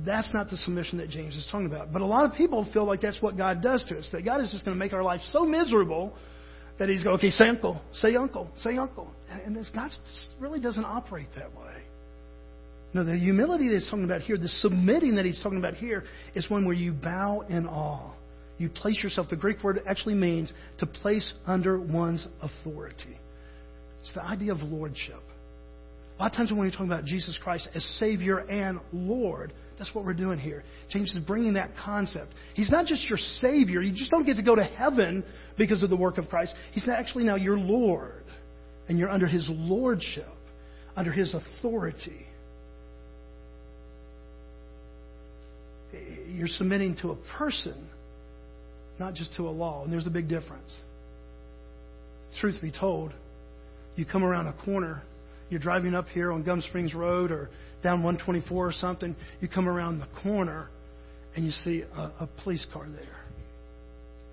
[0.05, 1.91] That's not the submission that James is talking about.
[1.91, 4.41] But a lot of people feel like that's what God does to us, that God
[4.41, 6.15] is just going to make our life so miserable
[6.79, 9.11] that he's going, okay, say uncle, say uncle, say uncle.
[9.29, 9.91] And this God
[10.39, 11.83] really doesn't operate that way.
[12.93, 16.03] No, the humility that he's talking about here, the submitting that he's talking about here,
[16.35, 18.13] is one where you bow in awe.
[18.57, 23.17] You place yourself, the Greek word actually means to place under one's authority.
[24.01, 25.21] It's the idea of lordship.
[26.17, 29.93] A lot of times when we're talking about Jesus Christ as Savior and Lord, that's
[29.93, 30.63] what we're doing here.
[30.89, 32.31] James is bringing that concept.
[32.55, 33.81] He's not just your Savior.
[33.81, 35.23] You just don't get to go to heaven
[35.57, 36.55] because of the work of Christ.
[36.71, 38.23] He's actually now your Lord.
[38.89, 40.25] And you're under His Lordship,
[40.95, 42.25] under His authority.
[46.27, 47.89] You're submitting to a person,
[48.99, 49.83] not just to a law.
[49.83, 50.73] And there's a big difference.
[52.39, 53.13] Truth be told,
[53.95, 55.03] you come around a corner,
[55.49, 57.49] you're driving up here on Gum Springs Road or
[57.83, 60.69] down 124 or something, you come around the corner
[61.35, 63.27] and you see a, a police car there.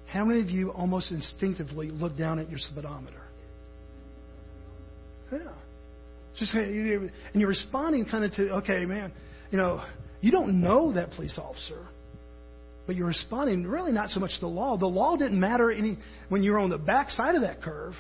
[0.07, 3.23] How many of you almost instinctively look down at your speedometer?
[5.33, 5.39] Yeah.
[6.39, 9.13] Just and you're responding kind of to, okay, man,
[9.51, 9.85] you know,
[10.21, 11.87] you don't know that police officer,
[12.87, 14.77] but you're responding really not so much to the law.
[14.77, 17.95] The law didn't matter any when you were on the back side of that curve.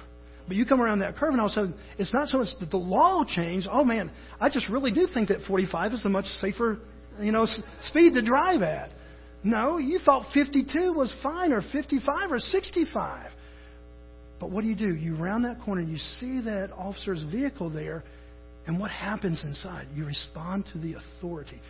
[0.46, 2.48] But you come around that curve, and all of a sudden, it's not so much
[2.60, 3.66] that the law changed.
[3.70, 6.78] Oh man, I just really do think that 45 is a much safer
[7.20, 7.46] you know,
[7.82, 8.90] speed to drive at.
[9.42, 13.30] No, you thought 52 was fine, or 55, or 65.
[14.40, 14.94] But what do you do?
[14.94, 18.02] You round that corner, and you see that officer's vehicle there,
[18.66, 19.86] and what happens inside?
[19.94, 21.60] You respond to the authority.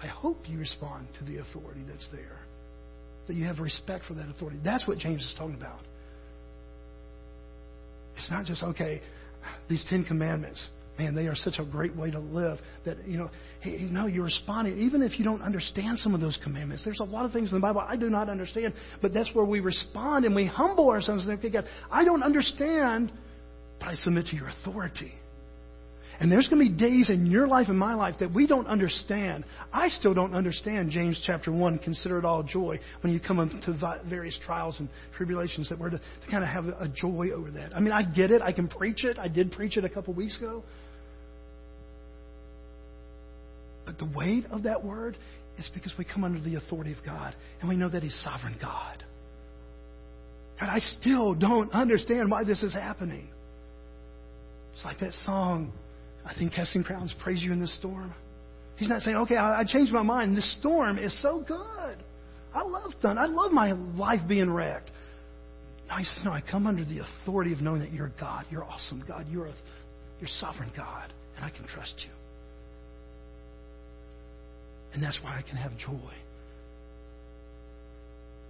[0.00, 2.38] I hope you respond to the authority that's there.
[3.26, 4.60] That you have respect for that authority.
[4.62, 5.80] That's what James is talking about.
[8.16, 9.02] It's not just, okay,
[9.68, 10.66] these Ten Commandments
[10.98, 14.24] man, they are such a great way to live that, you know, hey, no, you're
[14.24, 14.78] responding.
[14.78, 17.56] Even if you don't understand some of those commandments, there's a lot of things in
[17.56, 21.26] the Bible I do not understand, but that's where we respond and we humble ourselves
[21.26, 23.12] and say, okay, God, I don't understand,
[23.78, 25.12] but I submit to your authority.
[26.18, 28.66] And there's going to be days in your life and my life that we don't
[28.66, 29.44] understand.
[29.72, 33.78] I still don't understand James chapter 1, consider it all joy, when you come into
[34.08, 37.76] various trials and tribulations, that we're to, to kind of have a joy over that.
[37.76, 38.40] I mean, I get it.
[38.40, 39.18] I can preach it.
[39.18, 40.62] I did preach it a couple weeks ago.
[43.84, 45.16] But the weight of that word
[45.58, 48.56] is because we come under the authority of God and we know that He's sovereign
[48.60, 49.04] God.
[50.58, 53.28] God, I still don't understand why this is happening.
[54.74, 55.72] It's like that song,
[56.26, 58.12] I think Casting Crowns praise you in the storm.
[58.76, 60.36] He's not saying, okay, I, I changed my mind.
[60.36, 61.96] This storm is so good.
[62.52, 63.16] I love fun.
[63.16, 64.90] I love my life being wrecked.
[65.88, 68.44] No, he says, no, I come under the authority of knowing that you're God.
[68.50, 69.26] You're awesome God.
[69.30, 69.54] You're a
[70.20, 72.10] you're sovereign God, and I can trust you.
[74.94, 76.12] And that's why I can have joy.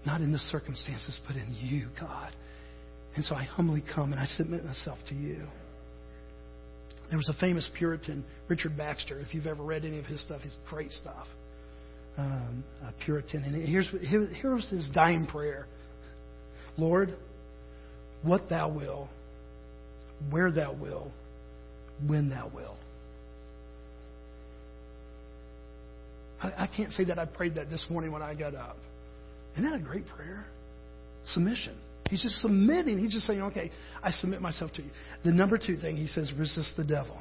[0.06, 2.32] Not in the circumstances, but in you, God.
[3.16, 5.42] And so I humbly come and I submit myself to you.
[7.08, 9.20] There was a famous Puritan, Richard Baxter.
[9.20, 11.26] If you've ever read any of his stuff, he's great stuff.
[12.18, 13.44] Um, a Puritan.
[13.44, 15.66] And here's, here was his dying prayer
[16.78, 17.14] Lord,
[18.22, 19.08] what thou will,
[20.30, 21.10] where thou will,
[22.06, 22.76] when thou will.
[26.42, 28.76] I, I can't say that I prayed that this morning when I got up.
[29.56, 30.46] Isn't that a great prayer?
[31.28, 31.76] Submission.
[32.10, 32.98] He's just submitting.
[32.98, 33.70] He's just saying, okay,
[34.02, 34.90] I submit myself to you.
[35.24, 37.18] The number two thing, he says, resist the devil.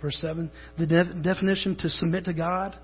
[0.00, 2.74] Verse 7, the de- definition to submit to God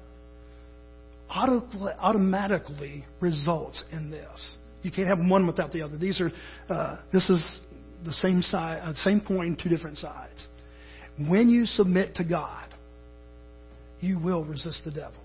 [1.34, 1.66] auto-
[1.98, 4.56] automatically results in this.
[4.82, 5.96] You can't have one without the other.
[5.96, 6.30] These are,
[6.68, 7.58] uh, this is
[8.04, 10.46] the same side, uh, same point, two different sides.
[11.28, 12.68] When you submit to God,
[14.00, 15.20] you will resist the devil.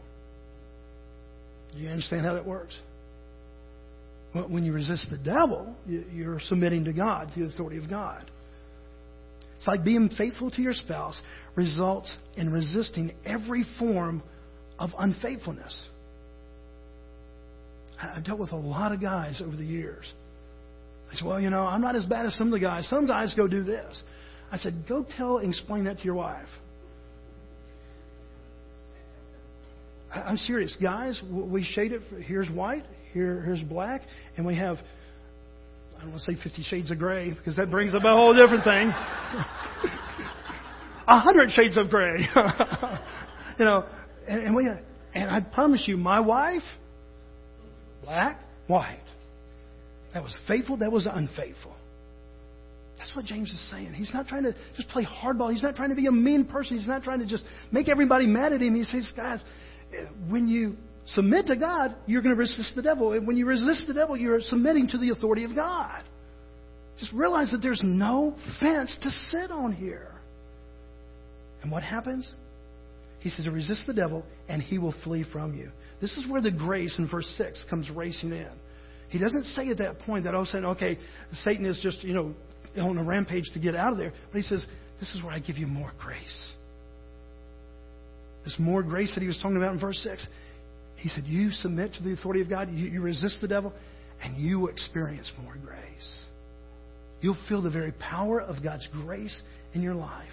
[1.74, 2.76] Do you understand how that works?
[4.34, 8.32] When you resist the devil, you're submitting to God, to the authority of God.
[9.58, 11.22] It's like being faithful to your spouse
[11.56, 14.24] results in resisting every form
[14.80, 15.88] of unfaithfulness.
[18.02, 20.12] I've dealt with a lot of guys over the years.
[21.12, 22.88] I said, well, you know, I'm not as bad as some of the guys.
[22.88, 24.02] Some guys go do this.
[24.52, 26.48] I said, go tell and explain that to your wife.
[30.14, 31.22] I'm serious, guys.
[31.30, 32.02] We shade it.
[32.24, 32.86] Here's white.
[33.14, 34.02] Here, here's black,
[34.38, 34.78] and we have.
[35.98, 38.34] I don't want to say Fifty Shades of Gray because that brings up a whole
[38.34, 38.92] different thing.
[41.08, 42.20] A hundred shades of gray,
[43.60, 43.86] you know,
[44.28, 44.70] and, and we.
[45.14, 46.64] And I promise you, my wife,
[48.04, 49.04] black, white.
[50.14, 50.78] That was faithful.
[50.78, 51.76] That was unfaithful.
[52.98, 53.94] That's what James is saying.
[53.94, 55.52] He's not trying to just play hardball.
[55.52, 56.78] He's not trying to be a mean person.
[56.78, 58.76] He's not trying to just make everybody mad at him.
[58.76, 59.44] He says, guys,
[60.30, 63.14] when you submit to God, you're going to resist the devil.
[63.14, 66.04] And when you resist the devil, you're submitting to the authority of God.
[67.00, 70.12] Just realize that there's no fence to sit on here.
[71.64, 72.32] And what happens?
[73.20, 75.70] He says resist the devil, and he will flee from you.
[76.00, 78.50] This is where the grace in verse 6 comes racing in.
[79.10, 80.98] He doesn't say at that point that oh, a sudden, okay,
[81.44, 82.34] Satan is just, you know,
[82.82, 84.14] on a rampage to get out of there.
[84.32, 84.66] But he says,
[85.00, 86.54] this is where I give you more grace.
[88.44, 90.26] This more grace that he was talking about in verse 6.
[91.02, 93.74] He said, You submit to the authority of God, you, you resist the devil,
[94.24, 96.20] and you will experience more grace.
[97.22, 99.42] You'll feel the very power of God's grace
[99.74, 100.30] in your life.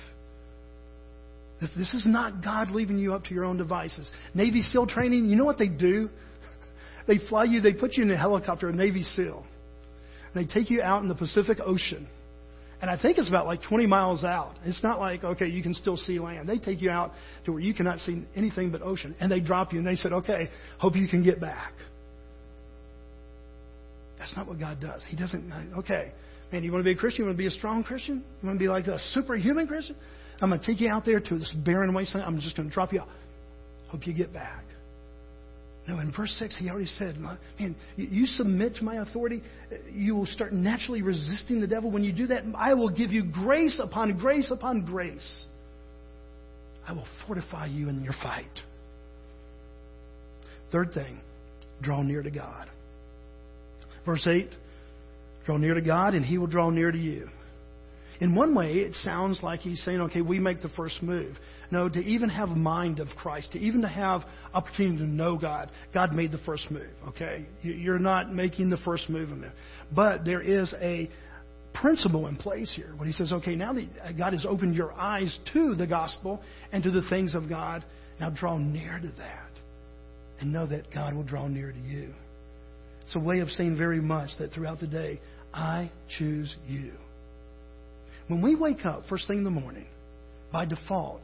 [1.60, 4.08] This is not God leaving you up to your own devices.
[4.34, 6.08] Navy SEAL training, you know what they do?
[7.06, 9.46] They fly you, they put you in a helicopter, a Navy SEAL.
[10.34, 12.06] And they take you out in the Pacific Ocean.
[12.80, 14.54] And I think it's about like 20 miles out.
[14.64, 16.48] It's not like, okay, you can still see land.
[16.48, 17.12] They take you out
[17.44, 19.16] to where you cannot see anything but ocean.
[19.18, 20.48] And they drop you and they said, okay,
[20.78, 21.72] hope you can get back.
[24.18, 25.04] That's not what God does.
[25.08, 26.12] He doesn't, uh, okay,
[26.52, 27.22] man, you want to be a Christian?
[27.22, 28.24] You want to be a strong Christian?
[28.42, 29.96] You want to be like a superhuman Christian?
[30.40, 32.26] I'm going to take you out there to this barren wasteland.
[32.26, 33.08] I'm just going to drop you out.
[33.88, 34.64] Hope you get back.
[35.88, 39.42] No, in verse 6, he already said, Man, you submit to my authority,
[39.90, 41.90] you will start naturally resisting the devil.
[41.90, 45.46] When you do that, I will give you grace upon grace upon grace.
[46.86, 48.46] I will fortify you in your fight.
[50.70, 51.20] Third thing,
[51.80, 52.68] draw near to God.
[54.04, 54.50] Verse 8
[55.46, 57.28] Draw near to God, and He will draw near to you.
[58.20, 61.34] In one way, it sounds like He's saying, okay, we make the first move.
[61.70, 64.22] No, to even have a mind of Christ, to even to have
[64.54, 67.46] opportunity to know God, God made the first move, okay?
[67.62, 69.52] You're not making the first move in it.
[69.94, 71.10] But there is a
[71.74, 75.38] principle in place here when he says, okay, now that God has opened your eyes
[75.52, 76.42] to the gospel
[76.72, 77.84] and to the things of God,
[78.18, 79.50] now draw near to that
[80.40, 82.12] and know that God will draw near to you.
[83.02, 85.20] It's a way of saying very much that throughout the day,
[85.52, 86.92] I choose you.
[88.28, 89.86] When we wake up first thing in the morning,
[90.52, 91.22] by default,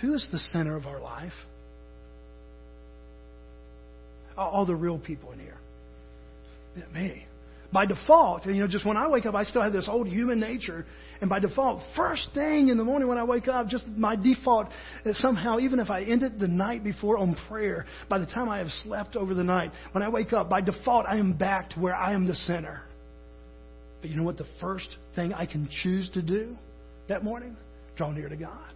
[0.00, 1.32] who is the center of our life?
[4.36, 5.56] All the real people in here.
[6.92, 7.26] Me
[7.72, 10.40] by default, you know, just when I wake up, I still have this old human
[10.40, 10.86] nature.
[11.20, 14.68] And by default, first thing in the morning when I wake up, just my default
[15.04, 18.58] is somehow, even if I ended the night before on prayer, by the time I
[18.58, 21.80] have slept over the night, when I wake up, by default, I am back to
[21.80, 22.82] where I am the center.
[24.00, 24.36] But you know what?
[24.36, 26.56] The first thing I can choose to do
[27.08, 27.56] that morning?
[27.96, 28.75] Draw near to God.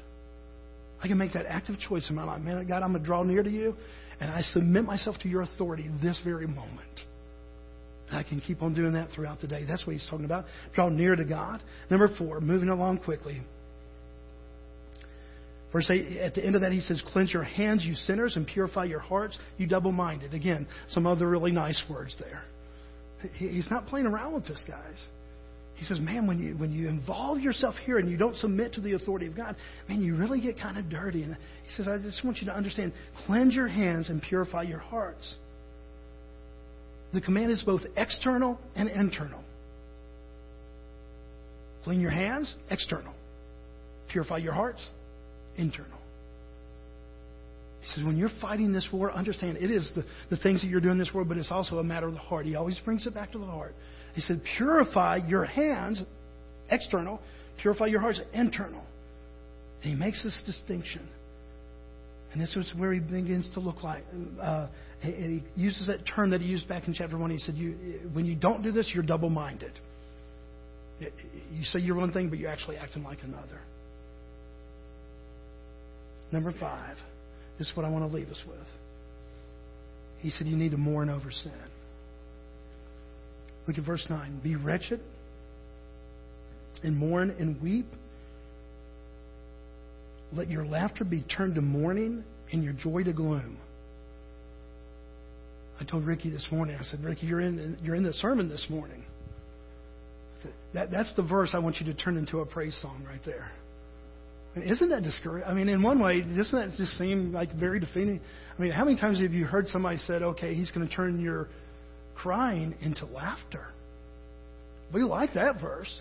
[1.02, 2.42] I can make that active choice in my life.
[2.42, 3.74] Man, God, I'm going to draw near to you,
[4.20, 7.00] and I submit myself to your authority this very moment.
[8.12, 9.64] I can keep on doing that throughout the day.
[9.66, 10.44] That's what he's talking about.
[10.74, 11.62] Draw near to God.
[11.90, 13.40] Number four, moving along quickly.
[15.72, 18.46] Verse 8, at the end of that, he says, Cleanse your hands, you sinners, and
[18.46, 20.34] purify your hearts, you double minded.
[20.34, 22.42] Again, some other really nice words there.
[23.34, 24.96] He's not playing around with this, guys.
[25.80, 28.82] He says, Man, when you, when you involve yourself here and you don't submit to
[28.82, 29.56] the authority of God,
[29.88, 31.22] man, you really get kind of dirty.
[31.22, 32.92] And he says, I just want you to understand
[33.24, 35.36] cleanse your hands and purify your hearts.
[37.14, 39.42] The command is both external and internal.
[41.84, 43.14] Clean your hands, external.
[44.12, 44.86] Purify your hearts,
[45.56, 45.96] internal.
[47.80, 50.82] He says, when you're fighting this war, understand it is the, the things that you're
[50.82, 52.44] doing in this world, but it's also a matter of the heart.
[52.44, 53.74] He always brings it back to the heart.
[54.14, 56.02] He said, purify your hands,
[56.70, 57.20] external,
[57.60, 58.82] purify your hearts, internal.
[59.82, 61.08] And he makes this distinction.
[62.32, 64.04] And this is where he begins to look like.
[64.40, 64.68] Uh,
[65.02, 67.30] and he uses that term that he used back in chapter 1.
[67.30, 69.72] He said, you, When you don't do this, you're double minded.
[71.00, 73.60] You say you're one thing, but you're actually acting like another.
[76.30, 76.96] Number five.
[77.58, 78.66] This is what I want to leave us with.
[80.20, 81.52] He said, You need to mourn over sin.
[83.70, 84.40] Look at verse 9.
[84.42, 84.98] Be wretched
[86.82, 87.86] and mourn and weep.
[90.32, 93.58] Let your laughter be turned to mourning and your joy to gloom.
[95.80, 98.66] I told Ricky this morning, I said, Ricky, you're in, you're in the sermon this
[98.68, 99.04] morning.
[100.42, 103.22] Said, that, that's the verse I want you to turn into a praise song right
[103.24, 103.52] there.
[104.56, 105.48] And isn't that discouraging?
[105.48, 108.20] I mean, in one way, doesn't that just seem like very defeating?
[108.58, 111.20] I mean, how many times have you heard somebody said, okay, he's going to turn
[111.20, 111.46] your
[112.22, 113.66] crying into laughter?
[114.92, 116.00] We like that verse.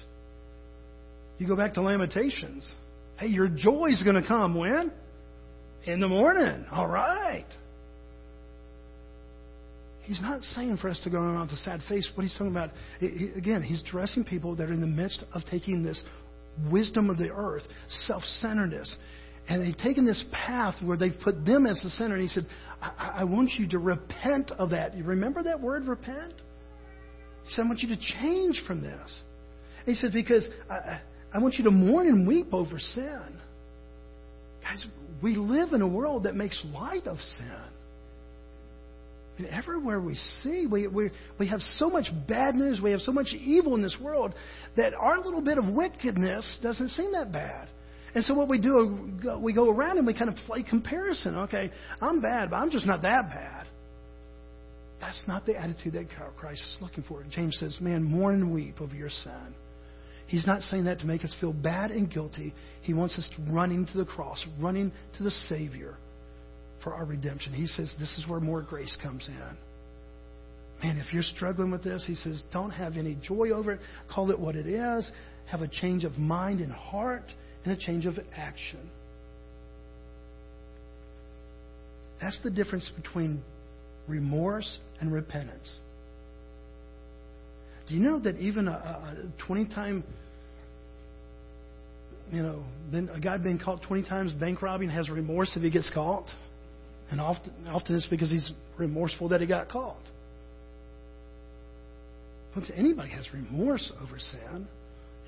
[1.38, 2.70] You go back to Lamentations.
[3.17, 4.91] Hey, your joy is going to come when?
[5.86, 6.65] In the morning.
[6.72, 7.45] All right.
[10.01, 12.09] He's not saying for us to go around with a sad face.
[12.15, 15.84] What he's talking about, again, he's addressing people that are in the midst of taking
[15.84, 16.03] this
[16.72, 18.95] wisdom of the earth, self centeredness.
[19.49, 22.13] And they've taken this path where they've put them as the center.
[22.13, 22.45] And he said,
[22.79, 24.95] I, I want you to repent of that.
[24.95, 26.35] You remember that word, repent?
[27.45, 29.19] He said, I want you to change from this.
[29.79, 31.01] And he said, because I,
[31.33, 33.39] I want you to mourn and weep over sin.
[34.61, 34.85] Guys,
[35.23, 37.63] we live in a world that makes light of sin.
[39.39, 43.13] And everywhere we see, we, we, we have so much bad news, we have so
[43.13, 44.35] much evil in this world
[44.77, 47.69] that our little bit of wickedness doesn't seem that bad.
[48.16, 51.36] And so what we do, we go around and we kind of play comparison.
[51.36, 53.68] Okay, I'm bad, but I'm just not that bad.
[54.99, 56.07] That's not the attitude that
[56.38, 57.24] Christ is looking for.
[57.32, 59.55] James says, man, mourn and weep over your sin.
[60.28, 62.53] He's not saying that to make us feel bad and guilty.
[62.82, 65.95] He wants us to running to the cross, running to the Savior
[66.84, 67.53] for our redemption.
[67.53, 69.57] He says this is where more grace comes in.
[70.84, 73.80] Man, if you're struggling with this, he says, don't have any joy over it.
[74.14, 75.10] Call it what it is.
[75.51, 77.26] Have a change of mind and heart
[77.64, 78.89] and a change of action.
[82.22, 83.41] That's the difference between
[84.07, 85.80] remorse and repentance.
[87.88, 90.03] Do you know that even a 20 time,
[92.32, 92.64] you know,
[93.14, 96.28] a guy being caught 20 times bank robbing has remorse if he gets caught?
[97.10, 99.97] And often, often it's because he's remorseful that he got caught.
[102.53, 104.68] Folks, anybody has remorse over sin.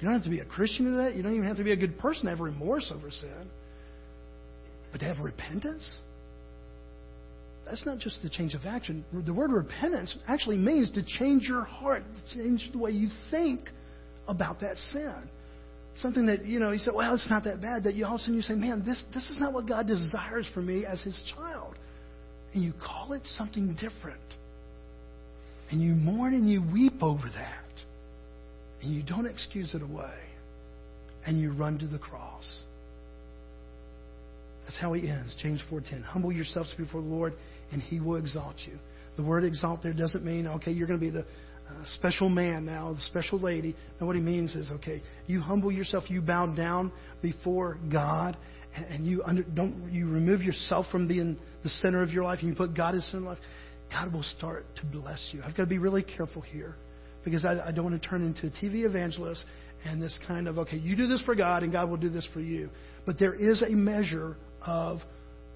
[0.02, 1.16] You don't have to be a Christian to that.
[1.16, 3.52] You don't even have to be a good person to have remorse over sin.
[4.92, 5.88] But to have repentance,
[7.66, 9.06] that's not just the change of action.
[9.14, 13.70] The word repentance actually means to change your heart, to change the way you think
[14.28, 15.30] about that sin.
[15.98, 17.84] Something that, you know, you say, well, it's not that bad.
[17.84, 19.86] That you all of a sudden you say, man, this, this is not what God
[19.86, 21.76] desires for me as his child.
[22.56, 24.20] And you call it something different.
[25.70, 27.61] And you mourn and you weep over that.
[28.82, 30.14] And you don't excuse it away.
[31.26, 32.62] And you run to the cross.
[34.64, 35.36] That's how he ends.
[35.42, 36.04] James 4:10.
[36.04, 37.34] Humble yourselves before the Lord,
[37.72, 38.78] and he will exalt you.
[39.18, 41.26] The word exalt there doesn't mean, okay, you're going to be the
[41.72, 43.76] uh, special man now, the special lady.
[44.00, 48.38] No, what he means is, okay, you humble yourself, you bow down before God,
[48.76, 52.40] and, and you under, don't you remove yourself from being the center of your life,
[52.40, 53.40] and you put God as center of life.
[53.92, 55.42] God will start to bless you.
[55.44, 56.76] I've got to be really careful here
[57.24, 59.44] because I, I don't want to turn into a TV evangelist
[59.86, 62.28] and this kind of, okay, you do this for God and God will do this
[62.34, 62.70] for you.
[63.06, 65.00] But there is a measure of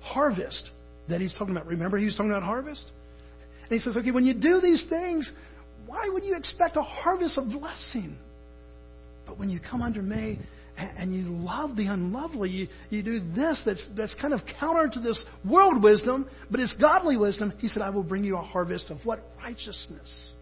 [0.02, 0.70] harvest
[1.10, 1.68] that he's talking about.
[1.68, 2.86] Remember, he was talking about harvest?
[3.64, 5.32] And he says, okay, when you do these things,
[5.86, 8.18] why would you expect a harvest of blessing?
[9.26, 10.40] But when you come under me
[10.78, 15.00] and you love the unlovely, you, you do this that's, that's kind of counter to
[15.00, 17.54] this world wisdom, but it's godly wisdom.
[17.60, 19.20] He said, I will bring you a harvest of what?
[19.38, 20.34] Righteousness.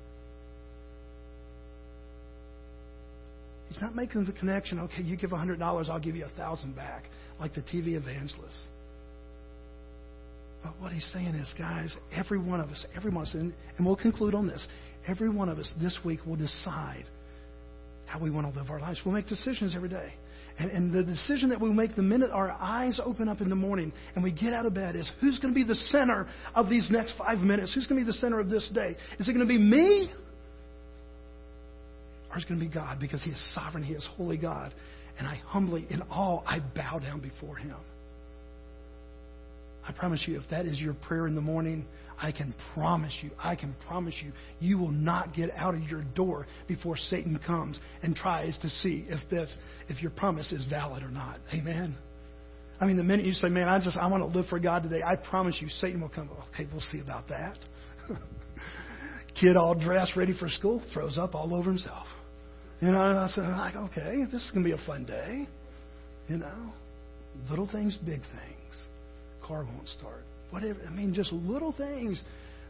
[3.74, 7.06] He's not making the connection, okay, you give $100, I'll give you a 1000 back,
[7.40, 8.56] like the TV evangelist.
[10.62, 13.52] But what he's saying is, guys, every one of us, every one of us, and,
[13.76, 14.66] and we'll conclude on this,
[15.08, 17.06] every one of us this week will decide
[18.06, 19.02] how we want to live our lives.
[19.04, 20.14] We'll make decisions every day.
[20.60, 23.56] And, and the decision that we make the minute our eyes open up in the
[23.56, 26.70] morning and we get out of bed is who's going to be the center of
[26.70, 27.74] these next five minutes?
[27.74, 28.96] Who's going to be the center of this day?
[29.18, 30.14] Is it going to be me?
[32.38, 34.74] Is going to be God because He is sovereign, He is holy God.
[35.20, 37.76] And I humbly, in awe, I bow down before Him.
[39.88, 41.86] I promise you, if that is your prayer in the morning,
[42.18, 46.04] I can promise you, I can promise you, you will not get out of your
[46.16, 49.56] door before Satan comes and tries to see if this,
[49.90, 51.40] if your promise is valid or not.
[51.54, 51.98] Amen.
[52.80, 54.84] I mean, the minute you say, "Man, I just I want to live for God
[54.84, 56.30] today," I promise you, Satan will come.
[56.54, 57.58] Okay, we'll see about that.
[59.40, 62.08] Kid all dressed, ready for school, throws up all over himself.
[62.84, 65.48] You know, and I said, like, okay, this is gonna be a fun day.
[66.28, 66.74] You know,
[67.50, 68.86] little things, big things.
[69.42, 70.26] Car won't start.
[70.50, 70.82] Whatever.
[70.86, 72.22] I mean, just little things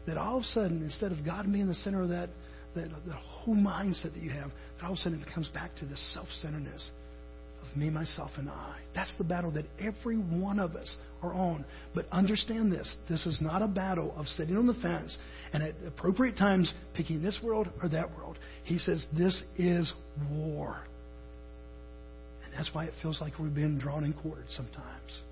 [0.06, 2.28] that all of a sudden, instead of God being the center of that,
[2.76, 5.74] that, that whole mindset that you have, that all of a sudden it comes back
[5.80, 6.92] to this self-centeredness
[7.68, 8.76] of me, myself, and I.
[8.94, 11.64] That's the battle that every one of us are on.
[11.92, 15.18] But understand this: this is not a battle of sitting on the fence
[15.52, 18.38] and at appropriate times picking this world or that world.
[18.64, 19.92] He says this is
[20.30, 20.82] war.
[22.44, 25.22] And that's why it feels like we've been drawn and quartered sometimes.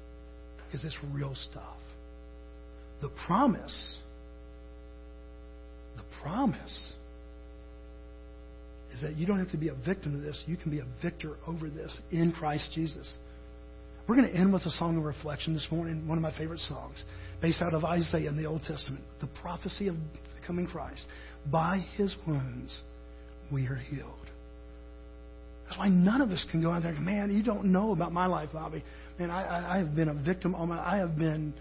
[0.67, 1.77] Because it's real stuff.
[3.01, 3.97] The promise,
[5.97, 6.93] the promise
[8.95, 10.43] is that you don't have to be a victim of this.
[10.47, 13.17] You can be a victor over this in Christ Jesus.
[14.07, 16.61] We're going to end with a song of reflection this morning, one of my favorite
[16.61, 17.03] songs,
[17.41, 21.07] based out of Isaiah in the Old Testament, the prophecy of the coming Christ.
[21.51, 22.81] By his wounds
[23.53, 24.09] we are healed.
[25.65, 28.13] That's why none of us can go out there and man, you don't know about
[28.13, 28.85] my life, Bobby.
[29.19, 31.55] Man, I, I, I have been a victim all my I have been,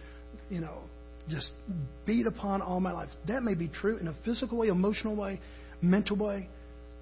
[0.50, 0.80] you know,
[1.30, 1.52] just
[2.06, 3.10] beat upon all my life.
[3.28, 5.40] That may be true in a physical way, emotional way,
[5.82, 6.50] mental way,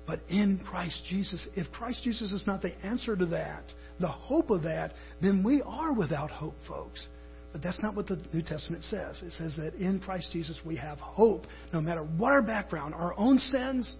[0.05, 1.47] but in Christ Jesus.
[1.55, 3.63] If Christ Jesus is not the answer to that,
[3.99, 7.07] the hope of that, then we are without hope, folks.
[7.51, 9.21] But that's not what the New Testament says.
[9.23, 13.13] It says that in Christ Jesus we have hope, no matter what our background, our
[13.17, 13.95] own sins,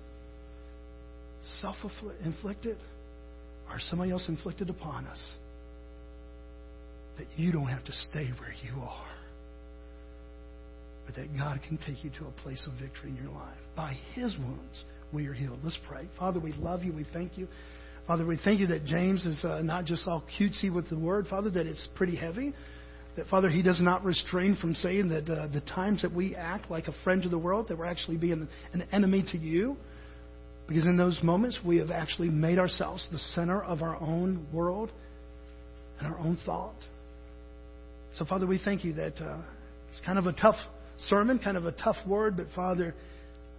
[1.62, 1.76] self
[2.24, 2.78] inflicted,
[3.70, 5.32] or somebody else inflicted upon us,
[7.18, 9.08] that you don't have to stay where you are.
[11.06, 13.58] But that God can take you to a place of victory in your life.
[13.76, 15.60] By His wounds, we are healed.
[15.64, 16.08] Let's pray.
[16.18, 16.94] Father, we love you.
[16.94, 17.48] We thank you.
[18.10, 21.28] Father, we thank you that James is uh, not just all cutesy with the word,
[21.28, 22.54] Father, that it's pretty heavy.
[23.16, 26.72] That, Father, he does not restrain from saying that uh, the times that we act
[26.72, 29.78] like a friend to the world, that we're actually being an enemy to you.
[30.70, 34.92] Because in those moments, we have actually made ourselves the center of our own world
[36.00, 36.76] and our own thought.
[38.14, 39.40] So, Father, we thank you that uh,
[39.90, 40.58] it's kind of a tough
[41.10, 42.94] sermon, kind of a tough word, but, Father,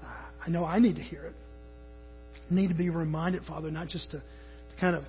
[0.04, 0.06] uh,
[0.46, 1.34] I know I need to hear it.
[2.48, 4.22] I need to be reminded, Father, not just to
[4.80, 5.02] kind of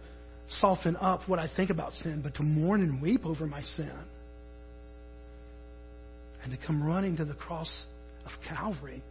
[0.49, 3.93] soften up what I think about sin, but to mourn and weep over my sin.
[6.43, 7.85] And to come running to the cross
[8.25, 9.03] of Calvary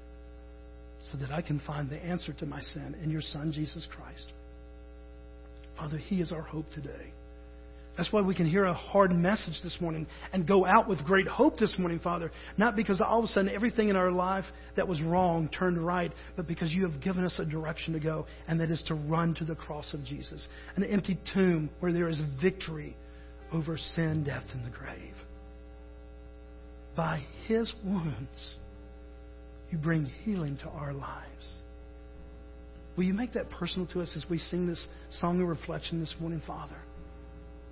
[1.11, 4.33] so that I can find the answer to my sin in your Son, Jesus Christ.
[5.77, 7.13] Father, He is our hope today.
[7.97, 11.27] That's why we can hear a hard message this morning and go out with great
[11.27, 12.31] hope this morning, Father.
[12.57, 14.45] Not because all of a sudden everything in our life
[14.77, 18.27] that was wrong turned right, but because you have given us a direction to go,
[18.49, 20.47] and that is to run to the cross of Jesus.
[20.77, 22.97] An empty tomb where there is victory
[23.53, 25.15] over sin, death, and the grave.
[26.97, 28.59] By his wounds,
[29.71, 31.59] you bring healing to our lives.
[32.97, 36.15] Will you make that personal to us as we sing this song of reflection this
[36.21, 36.77] morning, Father?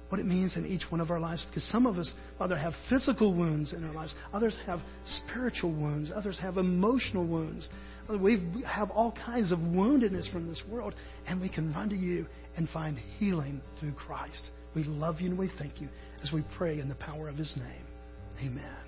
[0.08, 1.44] what it means in each one of our lives.
[1.48, 4.14] Because some of us, Father, have physical wounds in our lives.
[4.32, 4.80] Others have
[5.24, 6.10] spiritual wounds.
[6.14, 7.68] Others have emotional wounds.
[8.08, 10.94] We have all kinds of woundedness from this world,
[11.26, 12.26] and we can run to you
[12.56, 14.50] and find healing through Christ.
[14.74, 15.88] We love you and we thank you
[16.22, 17.84] as we pray in the power of his name.
[18.40, 18.87] Amen.